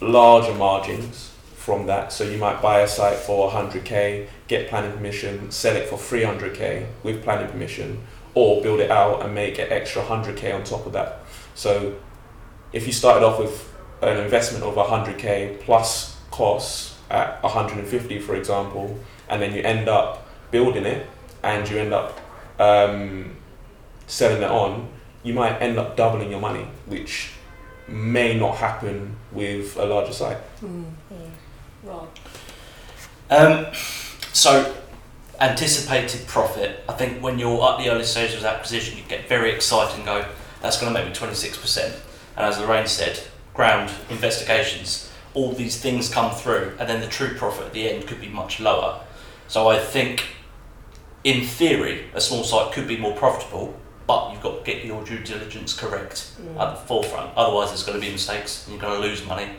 larger 0.00 0.54
margins 0.54 1.32
from 1.54 1.86
that. 1.86 2.12
So 2.12 2.24
you 2.24 2.38
might 2.38 2.60
buy 2.60 2.80
a 2.80 2.88
site 2.88 3.18
for 3.18 3.50
100k, 3.50 4.28
get 4.48 4.68
planning 4.68 4.92
permission, 4.92 5.50
sell 5.50 5.76
it 5.76 5.88
for 5.88 5.96
300k 5.96 6.86
with 7.02 7.22
planning 7.22 7.50
permission, 7.50 8.02
or 8.34 8.62
build 8.62 8.80
it 8.80 8.90
out 8.90 9.22
and 9.22 9.34
make 9.34 9.58
an 9.58 9.68
extra 9.70 10.02
100k 10.02 10.54
on 10.54 10.64
top 10.64 10.86
of 10.86 10.92
that. 10.92 11.20
So 11.54 11.96
if 12.72 12.86
you 12.86 12.92
started 12.92 13.24
off 13.24 13.38
with 13.38 13.72
an 14.02 14.18
investment 14.18 14.64
of 14.64 14.74
100k 14.74 15.60
plus 15.60 16.18
costs 16.30 16.96
at 17.10 17.42
150, 17.42 18.18
for 18.20 18.36
example, 18.36 18.98
and 19.28 19.42
then 19.42 19.52
you 19.52 19.62
end 19.62 19.88
up 19.88 20.26
building 20.50 20.84
it 20.84 21.06
and 21.42 21.68
you 21.68 21.78
end 21.78 21.92
up 21.92 22.18
um, 22.58 23.36
selling 24.06 24.42
it 24.42 24.50
on, 24.50 24.88
you 25.22 25.34
might 25.34 25.60
end 25.60 25.78
up 25.78 25.96
doubling 25.96 26.30
your 26.30 26.40
money, 26.40 26.66
which 26.86 27.30
may 27.88 28.38
not 28.38 28.56
happen 28.56 29.16
with 29.32 29.76
a 29.76 29.84
larger 29.84 30.12
site. 30.12 30.38
Rob. 31.82 32.08
Um, 33.30 33.66
so, 34.32 34.76
anticipated 35.40 36.26
profit. 36.26 36.84
I 36.88 36.92
think 36.92 37.22
when 37.22 37.38
you're 37.38 37.62
at 37.64 37.78
the 37.78 37.90
early 37.90 38.04
stages 38.04 38.38
of 38.38 38.44
acquisition, 38.44 38.98
you 38.98 39.04
get 39.04 39.28
very 39.28 39.50
excited 39.52 39.96
and 39.96 40.04
go, 40.04 40.24
that's 40.60 40.80
going 40.80 40.92
to 40.92 40.98
make 40.98 41.08
me 41.08 41.14
26%. 41.14 41.84
And 42.36 42.46
as 42.46 42.58
Lorraine 42.58 42.86
said, 42.86 43.20
ground 43.54 43.90
investigations, 44.10 45.10
all 45.34 45.52
these 45.52 45.80
things 45.80 46.12
come 46.12 46.32
through, 46.32 46.76
and 46.78 46.88
then 46.88 47.00
the 47.00 47.06
true 47.06 47.34
profit 47.34 47.66
at 47.66 47.72
the 47.72 47.88
end 47.88 48.06
could 48.06 48.20
be 48.20 48.28
much 48.28 48.60
lower. 48.60 49.00
So, 49.48 49.68
I 49.68 49.78
think 49.78 50.26
in 51.24 51.44
theory, 51.44 52.06
a 52.14 52.20
small 52.20 52.44
site 52.44 52.72
could 52.72 52.88
be 52.88 52.96
more 52.96 53.14
profitable, 53.14 53.78
but 54.06 54.32
you've 54.32 54.40
got 54.40 54.64
to 54.64 54.72
get 54.72 54.84
your 54.84 55.04
due 55.04 55.18
diligence 55.18 55.74
correct 55.74 56.32
at 56.58 56.70
the 56.70 56.80
forefront. 56.86 57.30
Otherwise, 57.36 57.68
there's 57.68 57.84
going 57.84 58.00
to 58.00 58.04
be 58.04 58.10
mistakes 58.10 58.66
and 58.66 58.74
you're 58.74 58.82
going 58.82 59.00
to 59.00 59.06
lose 59.06 59.24
money. 59.26 59.50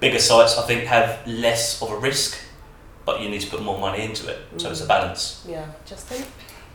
Bigger 0.00 0.18
sites, 0.18 0.56
I 0.56 0.66
think, 0.66 0.84
have 0.84 1.26
less 1.26 1.82
of 1.82 1.90
a 1.90 1.98
risk, 1.98 2.38
but 3.04 3.20
you 3.20 3.28
need 3.28 3.40
to 3.42 3.50
put 3.50 3.62
more 3.62 3.78
money 3.78 4.02
into 4.04 4.28
it. 4.28 4.38
So 4.56 4.70
it's 4.70 4.80
a 4.80 4.86
balance. 4.86 5.44
Yeah, 5.48 5.66
Justin. 5.84 6.24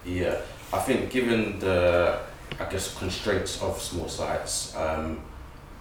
Yeah, 0.05 0.39
I 0.71 0.79
think 0.79 1.09
given 1.09 1.59
the, 1.59 2.19
I 2.59 2.65
guess, 2.69 2.95
constraints 2.97 3.61
of 3.61 3.81
small 3.81 4.07
sites, 4.07 4.75
um, 4.75 5.21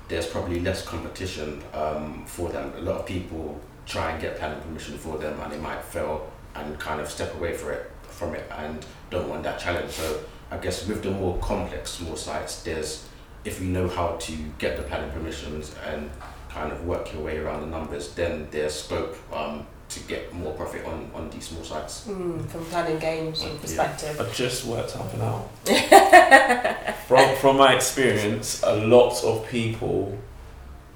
there's 0.08 0.26
probably 0.26 0.60
less 0.60 0.84
competition 0.84 1.62
um, 1.74 2.24
for 2.26 2.48
them. 2.48 2.72
A 2.76 2.80
lot 2.80 3.00
of 3.00 3.06
people 3.06 3.60
try 3.86 4.12
and 4.12 4.20
get 4.20 4.38
planning 4.38 4.60
permission 4.60 4.96
for 4.96 5.18
them, 5.18 5.38
and 5.40 5.52
they 5.52 5.58
might 5.58 5.84
fail 5.84 6.32
and 6.54 6.78
kind 6.78 7.00
of 7.00 7.10
step 7.10 7.34
away 7.34 7.54
for 7.54 7.72
it 7.72 7.91
from 8.12 8.34
it 8.34 8.50
and 8.58 8.84
don't 9.10 9.28
want 9.28 9.42
that 9.44 9.58
challenge. 9.58 9.90
So 9.90 10.20
I 10.50 10.58
guess 10.58 10.86
with 10.86 11.02
the 11.02 11.10
more 11.10 11.38
complex 11.38 11.90
small 11.92 12.16
sites, 12.16 12.62
there's 12.62 13.06
if 13.44 13.60
you 13.60 13.68
know 13.68 13.88
how 13.88 14.16
to 14.16 14.32
get 14.58 14.76
the 14.76 14.82
planning 14.84 15.10
permissions 15.10 15.74
and 15.90 16.10
kind 16.48 16.70
of 16.70 16.84
work 16.86 17.12
your 17.12 17.22
way 17.22 17.38
around 17.38 17.60
the 17.62 17.66
numbers, 17.66 18.14
then 18.14 18.46
there's 18.50 18.74
scope 18.74 19.16
um, 19.34 19.66
to 19.88 20.00
get 20.00 20.32
more 20.32 20.52
profit 20.52 20.84
on, 20.86 21.10
on 21.14 21.28
these 21.30 21.48
small 21.48 21.64
sites. 21.64 22.06
Mm, 22.06 22.46
from 22.46 22.64
planning 22.66 22.98
games 22.98 23.42
Yeah. 23.42 23.50
perspective. 23.60 24.20
I 24.20 24.30
just 24.32 24.64
worked 24.66 24.90
something 24.90 25.20
out. 25.20 25.48
from 27.08 27.36
from 27.36 27.56
my 27.56 27.74
experience, 27.74 28.62
a 28.62 28.76
lot 28.76 29.22
of 29.24 29.46
people 29.48 30.16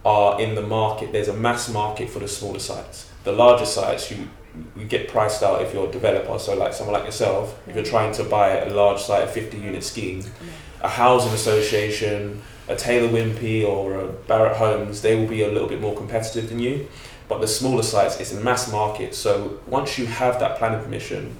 are 0.05 0.40
in 0.40 0.55
the 0.55 0.62
market. 0.62 1.11
There's 1.12 1.29
a 1.29 1.35
mass 1.37 1.68
market 1.68 2.09
for 2.11 2.20
the 2.20 2.29
smaller 2.29 2.61
sites. 2.61 3.11
The 3.24 3.33
larger 3.33 3.66
sites, 3.66 4.11
you 4.12 4.29
you 4.76 4.84
get 4.84 5.08
priced 5.08 5.42
out 5.42 5.62
if 5.62 5.72
you're 5.72 5.88
a 5.88 5.92
developer. 5.92 6.38
So 6.38 6.54
like 6.54 6.72
someone 6.72 6.94
like 6.94 7.04
yourself, 7.04 7.58
if 7.66 7.74
you're 7.74 7.84
trying 7.84 8.12
to 8.14 8.24
buy 8.24 8.58
a 8.58 8.70
large 8.72 9.00
site, 9.00 9.24
a 9.24 9.26
50 9.26 9.58
unit 9.58 9.84
scheme, 9.84 10.22
a 10.82 10.88
housing 10.88 11.32
association, 11.32 12.42
a 12.68 12.76
Taylor 12.76 13.08
Wimpey 13.08 13.66
or 13.66 14.00
a 14.00 14.08
Barratt 14.08 14.56
Homes, 14.56 15.02
they 15.02 15.16
will 15.16 15.28
be 15.28 15.42
a 15.42 15.48
little 15.48 15.68
bit 15.68 15.80
more 15.80 15.96
competitive 15.96 16.48
than 16.48 16.58
you. 16.58 16.88
But 17.28 17.40
the 17.40 17.48
smaller 17.48 17.82
sites, 17.82 18.20
it's 18.20 18.32
a 18.32 18.40
mass 18.40 18.70
market. 18.70 19.14
So 19.14 19.60
once 19.66 19.98
you 19.98 20.06
have 20.06 20.38
that 20.40 20.58
planning 20.58 20.82
permission, 20.82 21.36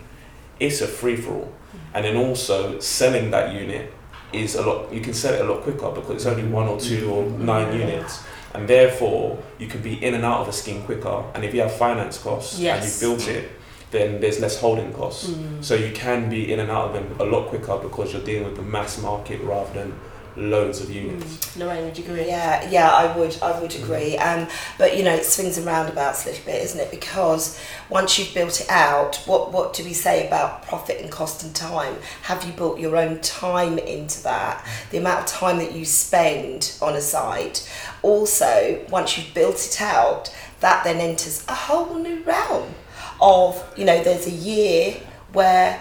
it's 0.59 0.81
a 0.81 0.87
free 0.87 1.17
for 1.17 1.33
all. 1.33 1.53
And 1.95 2.05
then 2.05 2.17
also 2.17 2.81
selling 2.81 3.31
that 3.31 3.55
unit 3.55 3.93
is 4.33 4.55
a 4.55 4.67
lot. 4.67 4.93
You 4.93 5.01
can 5.01 5.15
sell 5.15 5.35
it 5.35 5.41
a 5.41 5.45
lot 5.45 5.63
quicker 5.63 5.91
because 5.91 6.17
it's 6.17 6.27
only 6.27 6.45
one 6.45 6.67
or 6.67 6.79
two 6.79 7.11
or 7.11 7.29
nine 7.31 7.79
units, 7.79 8.25
and 8.57 8.67
therefore 8.69 9.39
you 9.59 9.67
can 9.67 9.83
be 9.83 10.03
in 10.05 10.15
and 10.15 10.25
out 10.25 10.41
of 10.41 10.49
a 10.49 10.53
scheme 10.53 10.83
quicker. 10.85 11.23
And 11.35 11.45
if 11.45 11.55
you 11.55 11.61
have 11.61 11.73
finance 11.77 12.19
costs 12.19 12.59
Yes. 12.59 12.83
and 12.83 12.85
you 12.93 13.17
built 13.17 13.29
it, 13.29 13.51
then 13.91 14.21
there's 14.21 14.41
less 14.41 14.59
holding 14.61 14.93
costs. 14.93 15.29
Mm. 15.29 15.63
So 15.65 15.75
you 15.75 15.93
can 15.93 16.29
be 16.29 16.53
in 16.53 16.59
and 16.61 16.71
out 16.71 16.89
of 16.89 16.93
them 16.95 17.17
a 17.21 17.25
lot 17.25 17.49
quicker 17.49 17.77
because 17.79 18.13
you're 18.13 18.23
dealing 18.23 18.45
with 18.45 18.57
the 18.57 18.63
mass 18.63 19.01
market 19.01 19.41
rather 19.43 19.73
than 19.75 19.93
loads 20.37 20.81
of 20.81 20.91
units. 20.91 21.25
Mm. 21.25 21.61
Lorraine, 21.61 21.85
would 21.85 21.97
you 21.97 22.05
agree? 22.05 22.27
Yeah, 22.27 22.69
yeah, 22.71 22.91
I 22.91 23.17
would, 23.17 23.37
I 23.43 23.59
would 23.61 23.75
agree. 23.75 24.17
Um, 24.19 24.47
but 24.79 24.97
you 24.97 25.05
know, 25.05 25.15
it 25.15 25.25
swings 25.25 25.57
and 25.57 25.67
roundabouts 25.67 26.25
a 26.25 26.31
little 26.31 26.45
bit, 26.45 26.63
isn't 26.63 26.81
it? 26.81 26.91
Because 26.91 27.59
once 27.89 28.19
you've 28.19 28.35
built 28.35 28.61
it 28.61 28.71
out, 28.71 29.17
what 29.27 29.53
what 29.53 29.73
do 29.73 29.85
we 29.85 29.93
say 29.93 30.27
about 30.27 30.63
profit 30.63 31.01
and 31.01 31.11
cost 31.11 31.43
and 31.43 31.55
time? 31.55 31.97
Have 32.23 32.45
you 32.45 32.53
built 32.53 32.79
your 32.79 32.97
own 32.97 33.21
time 33.21 33.79
into 33.79 34.23
that? 34.25 34.67
The 34.91 34.99
amount 34.99 35.21
of 35.21 35.27
time 35.27 35.59
that 35.59 35.73
you 35.73 35.85
spend 35.85 36.77
on 36.83 36.95
a 36.95 37.01
site. 37.01 37.69
Also, 38.03 38.85
once 38.91 39.17
you've 39.17 39.35
built 39.35 39.57
it 39.67 39.81
out, 39.81 40.35
that 40.61 40.85
then 40.85 40.99
enters 40.99 41.45
a 41.49 41.55
whole 41.55 41.95
new 41.95 42.23
realm 42.23 42.75
of 43.21 43.63
you 43.77 43.85
know, 43.85 44.03
there's 44.03 44.27
a 44.27 44.31
year 44.31 45.01
where 45.33 45.81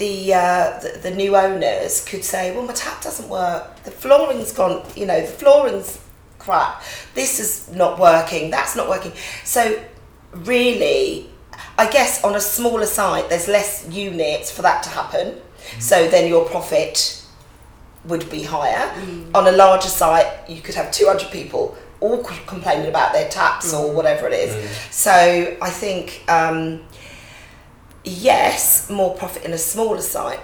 the, 0.00 0.32
uh, 0.32 0.80
the 0.80 0.98
the 1.02 1.10
new 1.10 1.36
owners 1.36 2.02
could 2.06 2.24
say, 2.24 2.56
well, 2.56 2.66
my 2.66 2.72
tap 2.72 3.02
doesn't 3.02 3.28
work. 3.28 3.84
The 3.84 3.90
flooring's 3.90 4.50
gone. 4.50 4.82
You 4.96 5.04
know, 5.04 5.20
the 5.20 5.26
flooring's 5.26 6.00
crap. 6.38 6.82
This 7.14 7.38
is 7.38 7.70
not 7.76 8.00
working. 8.00 8.50
That's 8.50 8.74
not 8.74 8.88
working. 8.88 9.12
So 9.44 9.78
really, 10.32 11.28
I 11.78 11.88
guess 11.90 12.24
on 12.24 12.34
a 12.34 12.40
smaller 12.40 12.86
site, 12.86 13.28
there's 13.28 13.46
less 13.46 13.86
units 13.90 14.50
for 14.50 14.62
that 14.62 14.82
to 14.84 14.88
happen. 14.88 15.38
So 15.78 16.08
then 16.08 16.28
your 16.28 16.48
profit 16.48 17.22
would 18.06 18.28
be 18.30 18.42
higher. 18.42 18.90
On 19.34 19.46
a 19.46 19.52
larger 19.52 19.90
site, 19.90 20.48
you 20.48 20.62
could 20.62 20.76
have 20.76 20.90
200 20.90 21.30
people 21.30 21.76
all 22.00 22.24
complaining 22.46 22.88
about 22.88 23.12
their 23.12 23.28
taps 23.28 23.74
or 23.74 23.92
whatever 23.94 24.26
it 24.28 24.32
is. 24.32 24.70
So 24.90 25.12
I 25.60 25.68
think. 25.68 26.24
Um, 26.26 26.80
yes, 28.04 28.90
more 28.90 29.14
profit 29.14 29.44
in 29.44 29.52
a 29.52 29.58
smaller 29.58 30.00
site, 30.00 30.40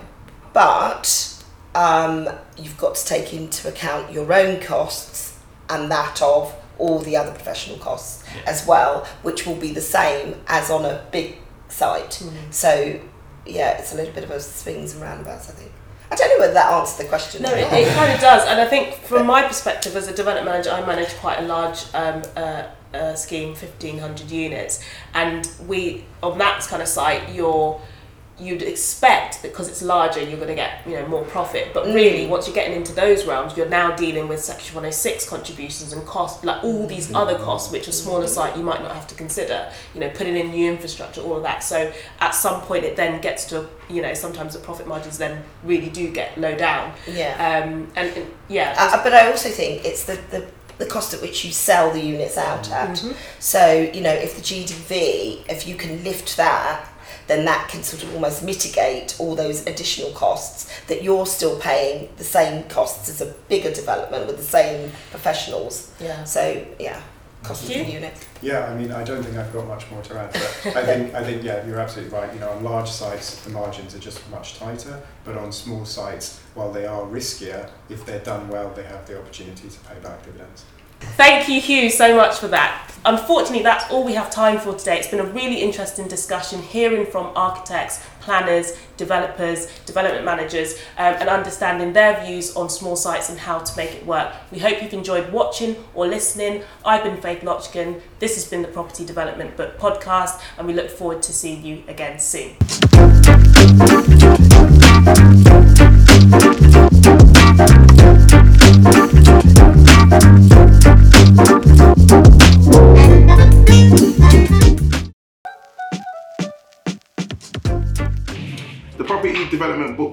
but 0.53 1.43
um, 1.75 2.29
you've 2.59 2.79
got 2.79 2.95
to 2.97 3.05
take 3.05 3.33
into 3.33 3.69
account 3.69 4.13
your 4.13 4.33
own 4.33 4.61
costs 4.61 5.39
and 5.69 5.91
that 5.91 6.23
of 6.23 6.55
all 6.79 6.99
the 7.01 7.17
other 7.17 7.33
professional 7.33 7.79
costs 7.79 8.25
as 8.47 8.67
well, 8.67 9.05
which 9.23 9.47
will 9.47 9.57
be 9.57 9.73
the 9.73 9.81
same 9.81 10.37
as 10.47 10.71
on 10.71 10.85
a 10.85 11.05
big 11.11 11.37
site. 11.69 12.23
So, 12.51 13.01
yeah, 13.47 13.79
it's 13.79 13.93
a 13.93 13.97
little 13.97 14.15
bit 14.15 14.25
of 14.25 14.31
a 14.31 14.41
swings 14.41 14.93
and 14.93 15.03
roundabouts, 15.03 15.51
I 15.51 15.53
think. 15.53 15.73
I 16.11 16.15
don't 16.15 16.29
know 16.29 16.39
whether 16.39 16.55
that 16.55 16.73
answered 16.73 17.05
the 17.05 17.09
question. 17.09 17.43
No, 17.43 17.53
it, 17.53 17.67
it 17.73 17.95
kind 17.95 18.13
of 18.13 18.21
does, 18.21 18.47
and 18.49 18.61
I 18.61 18.67
think 18.67 18.95
from 18.95 19.27
my 19.27 19.43
perspective 19.43 19.97
as 19.97 20.09
a 20.09 20.15
development 20.15 20.47
manager, 20.47 20.71
I 20.71 20.85
manage 20.87 21.15
quite 21.17 21.39
a 21.39 21.43
large 21.43 21.83
um, 21.95 22.23
uh, 22.37 22.65
uh, 22.97 23.15
scheme, 23.15 23.55
fifteen 23.55 23.99
hundred 23.99 24.31
units, 24.31 24.83
and 25.15 25.49
we 25.67 26.05
on 26.23 26.39
that 26.39 26.61
kind 26.63 26.83
of 26.83 26.89
site, 26.89 27.35
you're 27.35 27.81
you'd 28.39 28.61
expect 28.61 29.41
because 29.43 29.67
it's 29.67 29.81
larger, 29.81 30.21
you're 30.21 30.37
going 30.37 30.49
to 30.49 30.55
get 30.55 30.87
you 30.87 30.93
know 30.95 31.07
more 31.09 31.25
profit. 31.25 31.73
But 31.73 31.87
really, 31.87 32.27
once 32.27 32.47
you're 32.47 32.55
getting 32.55 32.77
into 32.77 32.93
those 32.95 33.25
realms, 33.25 33.57
you're 33.57 33.69
now 33.69 33.97
dealing 33.97 34.29
with 34.29 34.41
Section 34.45 34.75
106 34.75 35.29
contributions 35.29 35.93
and 35.95 36.07
costs, 36.07 36.45
like 36.45 36.63
all 36.63 36.87
these 36.87 37.15
other 37.15 37.39
costs, 37.39 37.73
which 37.73 37.89
a 37.89 37.93
smaller 37.93 38.27
site 38.27 38.57
you 38.57 38.63
might 38.63 38.83
not 38.83 38.93
have 38.95 39.07
to 39.07 39.15
consider. 39.15 39.71
You 39.95 40.01
know, 40.01 40.11
putting 40.11 40.37
in 40.37 40.51
new 40.51 40.71
infrastructure, 40.71 41.23
all 41.23 41.37
of 41.37 41.43
that. 41.45 41.63
So 41.65 41.93
at 42.21 42.33
some 42.35 42.61
point, 42.63 42.85
it 42.85 42.97
then 42.97 43.21
gets 43.21 43.47
to 43.47 43.69
you 43.89 44.03
know 44.03 44.13
sometimes 44.13 44.53
the 44.53 44.61
profit 44.61 44.87
margins 44.87 45.17
then 45.17 45.43
really 45.65 45.89
do 45.89 46.11
get 46.11 46.37
low 46.39 46.55
down. 46.57 46.93
yeah. 47.11 47.33
Um, 47.65 47.91
and, 47.97 48.15
and 48.17 48.31
yeah, 48.49 48.75
Uh, 48.79 49.03
but 49.03 49.15
I 49.15 49.31
also 49.31 49.49
think 49.49 49.85
it's 49.85 50.05
the, 50.05 50.21
the, 50.31 50.47
the 50.79 50.87
cost 50.87 51.15
at 51.15 51.23
which 51.23 51.45
you 51.45 51.53
sell 51.53 51.91
the 51.91 52.01
units 52.01 52.37
out 52.37 52.71
at. 52.71 52.91
Mm-hmm. 52.91 53.13
So, 53.39 53.91
you 53.95 54.01
know, 54.01 54.13
if 54.13 54.37
the 54.37 54.43
GDV, 54.43 55.49
if 55.49 55.67
you 55.67 55.75
can 55.75 56.03
lift 56.05 56.37
that, 56.37 56.89
then 57.27 57.45
that 57.45 57.69
can 57.69 57.83
sort 57.83 58.03
of 58.05 58.15
almost 58.15 58.43
mitigate 58.43 59.17
all 59.19 59.35
those 59.35 59.67
additional 59.67 60.11
costs 60.13 60.71
that 60.87 61.03
you're 61.03 61.27
still 61.27 61.59
paying 61.59 62.09
the 62.19 62.25
same 62.25 62.63
costs 62.69 63.09
as 63.09 63.21
a 63.21 63.27
bigger 63.49 63.73
development 63.73 64.27
with 64.27 64.37
the 64.37 64.43
same 64.43 64.91
professionals. 65.11 65.93
yeah. 66.01 66.23
So, 66.25 66.65
yeah, 66.79 67.01
cost 67.43 67.65
of 67.71 67.77
unit. 67.77 68.15
Yeah, 68.43 68.67
I 68.67 68.75
mean, 68.77 68.93
I 68.93 69.05
don't 69.05 69.23
think 69.23 69.37
I've 69.37 69.53
got 69.53 69.67
much 69.67 69.91
more 69.91 70.03
to 70.03 70.19
add 70.19 70.35
to 70.35 70.41
that. 70.41 70.77
I 70.77 70.85
think, 70.85 71.15
I 71.15 71.23
think, 71.25 71.43
yeah, 71.43 71.65
you're 71.67 71.79
absolutely 71.79 72.17
right. 72.17 72.33
You 72.35 72.41
know, 72.41 72.51
on 72.51 72.65
large 72.65 72.91
sites, 72.91 73.43
the 73.45 73.51
margins 73.51 73.95
are 73.95 73.99
just 73.99 74.29
much 74.31 74.59
tighter, 74.59 75.01
but 75.25 75.37
on 75.37 75.53
small 75.53 75.85
sites, 75.85 76.41
while 76.55 76.73
they 76.73 76.87
are 76.87 77.03
riskier, 77.03 77.71
if 77.89 78.05
they're 78.05 78.21
done 78.21 78.49
well, 78.49 78.71
they 78.71 78.83
have 78.85 79.07
the 79.07 79.19
opportunity 79.19 79.69
to 79.69 79.79
pay 79.81 79.99
back 80.01 80.25
dividends. 80.25 80.65
Thank 81.01 81.49
you, 81.49 81.61
Hugh, 81.61 81.91
so 81.91 82.17
much 82.17 82.39
for 82.39 82.49
that. 82.49 82.83
Unfortunately, 83.07 83.63
that's 83.63 83.89
all 83.91 84.03
we 84.03 84.15
have 84.15 84.31
time 84.31 84.59
for 84.59 84.75
today. 84.75 84.99
It's 84.99 85.07
been 85.07 85.21
a 85.21 85.25
really 85.25 85.63
interesting 85.63 86.09
discussion, 86.09 86.61
hearing 86.61 87.07
from 87.07 87.31
architects, 87.37 88.05
planners, 88.21 88.73
developers, 88.97 89.69
development 89.87 90.25
managers, 90.25 90.75
um, 90.99 91.15
and 91.21 91.29
understanding 91.29 91.93
their 91.93 92.25
views 92.25 92.57
on 92.57 92.69
small 92.69 92.97
sites 92.97 93.29
and 93.31 93.39
how 93.39 93.61
to 93.61 93.77
make 93.77 93.95
it 93.95 94.05
work. 94.05 94.35
We 94.51 94.59
hope 94.59 94.83
you've 94.83 94.93
enjoyed 94.93 95.33
watching 95.33 95.77
or 95.95 96.09
listening. 96.09 96.65
I've 96.85 97.05
been 97.05 97.21
Faith 97.21 97.43
Locken. 97.43 98.01
This 98.19 98.35
has 98.35 98.51
been 98.51 98.63
the 98.63 98.69
Property 98.69 99.07
Development 99.07 99.57
Book 99.57 99.79
Podcast, 99.79 100.43
and 100.59 100.67
we 100.67 100.73
look 100.75 100.91
forward 100.91 101.23
to 101.23 101.33
seeing 101.33 101.65
you 101.65 101.85
again 101.87 102.19
soon. 102.19 102.57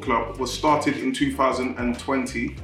Club 0.04 0.38
was 0.38 0.54
started 0.54 0.98
in 0.98 1.14
2020 1.14 2.56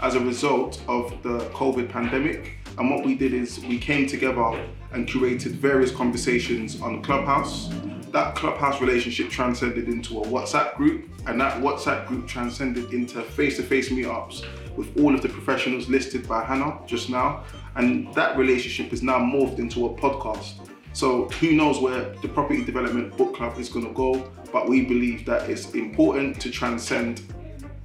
as 0.00 0.14
a 0.14 0.20
result 0.20 0.80
of 0.88 1.22
the 1.22 1.40
COVID 1.50 1.90
pandemic. 1.90 2.56
And 2.78 2.90
what 2.90 3.04
we 3.04 3.14
did 3.14 3.34
is 3.34 3.60
we 3.60 3.78
came 3.78 4.06
together 4.06 4.58
and 4.92 5.06
curated 5.06 5.52
various 5.52 5.90
conversations 5.90 6.80
on 6.80 7.02
Clubhouse. 7.02 7.68
That 8.12 8.34
Clubhouse 8.34 8.80
relationship 8.80 9.28
transcended 9.28 9.88
into 9.88 10.22
a 10.22 10.26
WhatsApp 10.26 10.74
group, 10.76 11.10
and 11.26 11.38
that 11.38 11.60
WhatsApp 11.62 12.06
group 12.06 12.26
transcended 12.26 12.94
into 12.94 13.20
face 13.20 13.56
to 13.58 13.62
face 13.62 13.90
meetups 13.90 14.46
with 14.74 14.98
all 14.98 15.14
of 15.14 15.20
the 15.20 15.28
professionals 15.28 15.90
listed 15.90 16.26
by 16.26 16.44
Hannah 16.44 16.78
just 16.86 17.10
now. 17.10 17.44
And 17.74 18.12
that 18.14 18.38
relationship 18.38 18.94
is 18.94 19.02
now 19.02 19.18
morphed 19.18 19.58
into 19.58 19.84
a 19.84 19.90
podcast. 19.90 20.65
So 20.96 21.28
who 21.40 21.52
knows 21.52 21.78
where 21.78 22.14
the 22.22 22.28
Property 22.28 22.64
Development 22.64 23.14
Book 23.18 23.36
Club 23.36 23.58
is 23.58 23.68
going 23.68 23.86
to 23.86 23.92
go, 23.92 24.32
but 24.50 24.66
we 24.66 24.80
believe 24.80 25.26
that 25.26 25.50
it's 25.50 25.72
important 25.72 26.40
to 26.40 26.50
transcend 26.50 27.20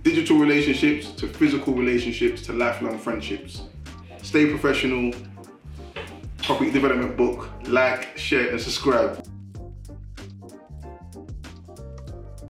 digital 0.02 0.38
relationships 0.38 1.12
to 1.20 1.28
physical 1.28 1.74
relationships 1.74 2.42
to 2.44 2.54
lifelong 2.54 2.98
friendships. 2.98 3.64
Stay 4.22 4.48
professional. 4.48 5.14
Property 6.38 6.72
Development 6.72 7.18
Book, 7.18 7.50
like, 7.68 8.18
share, 8.18 8.50
and 8.50 8.62
subscribe. 8.62 9.21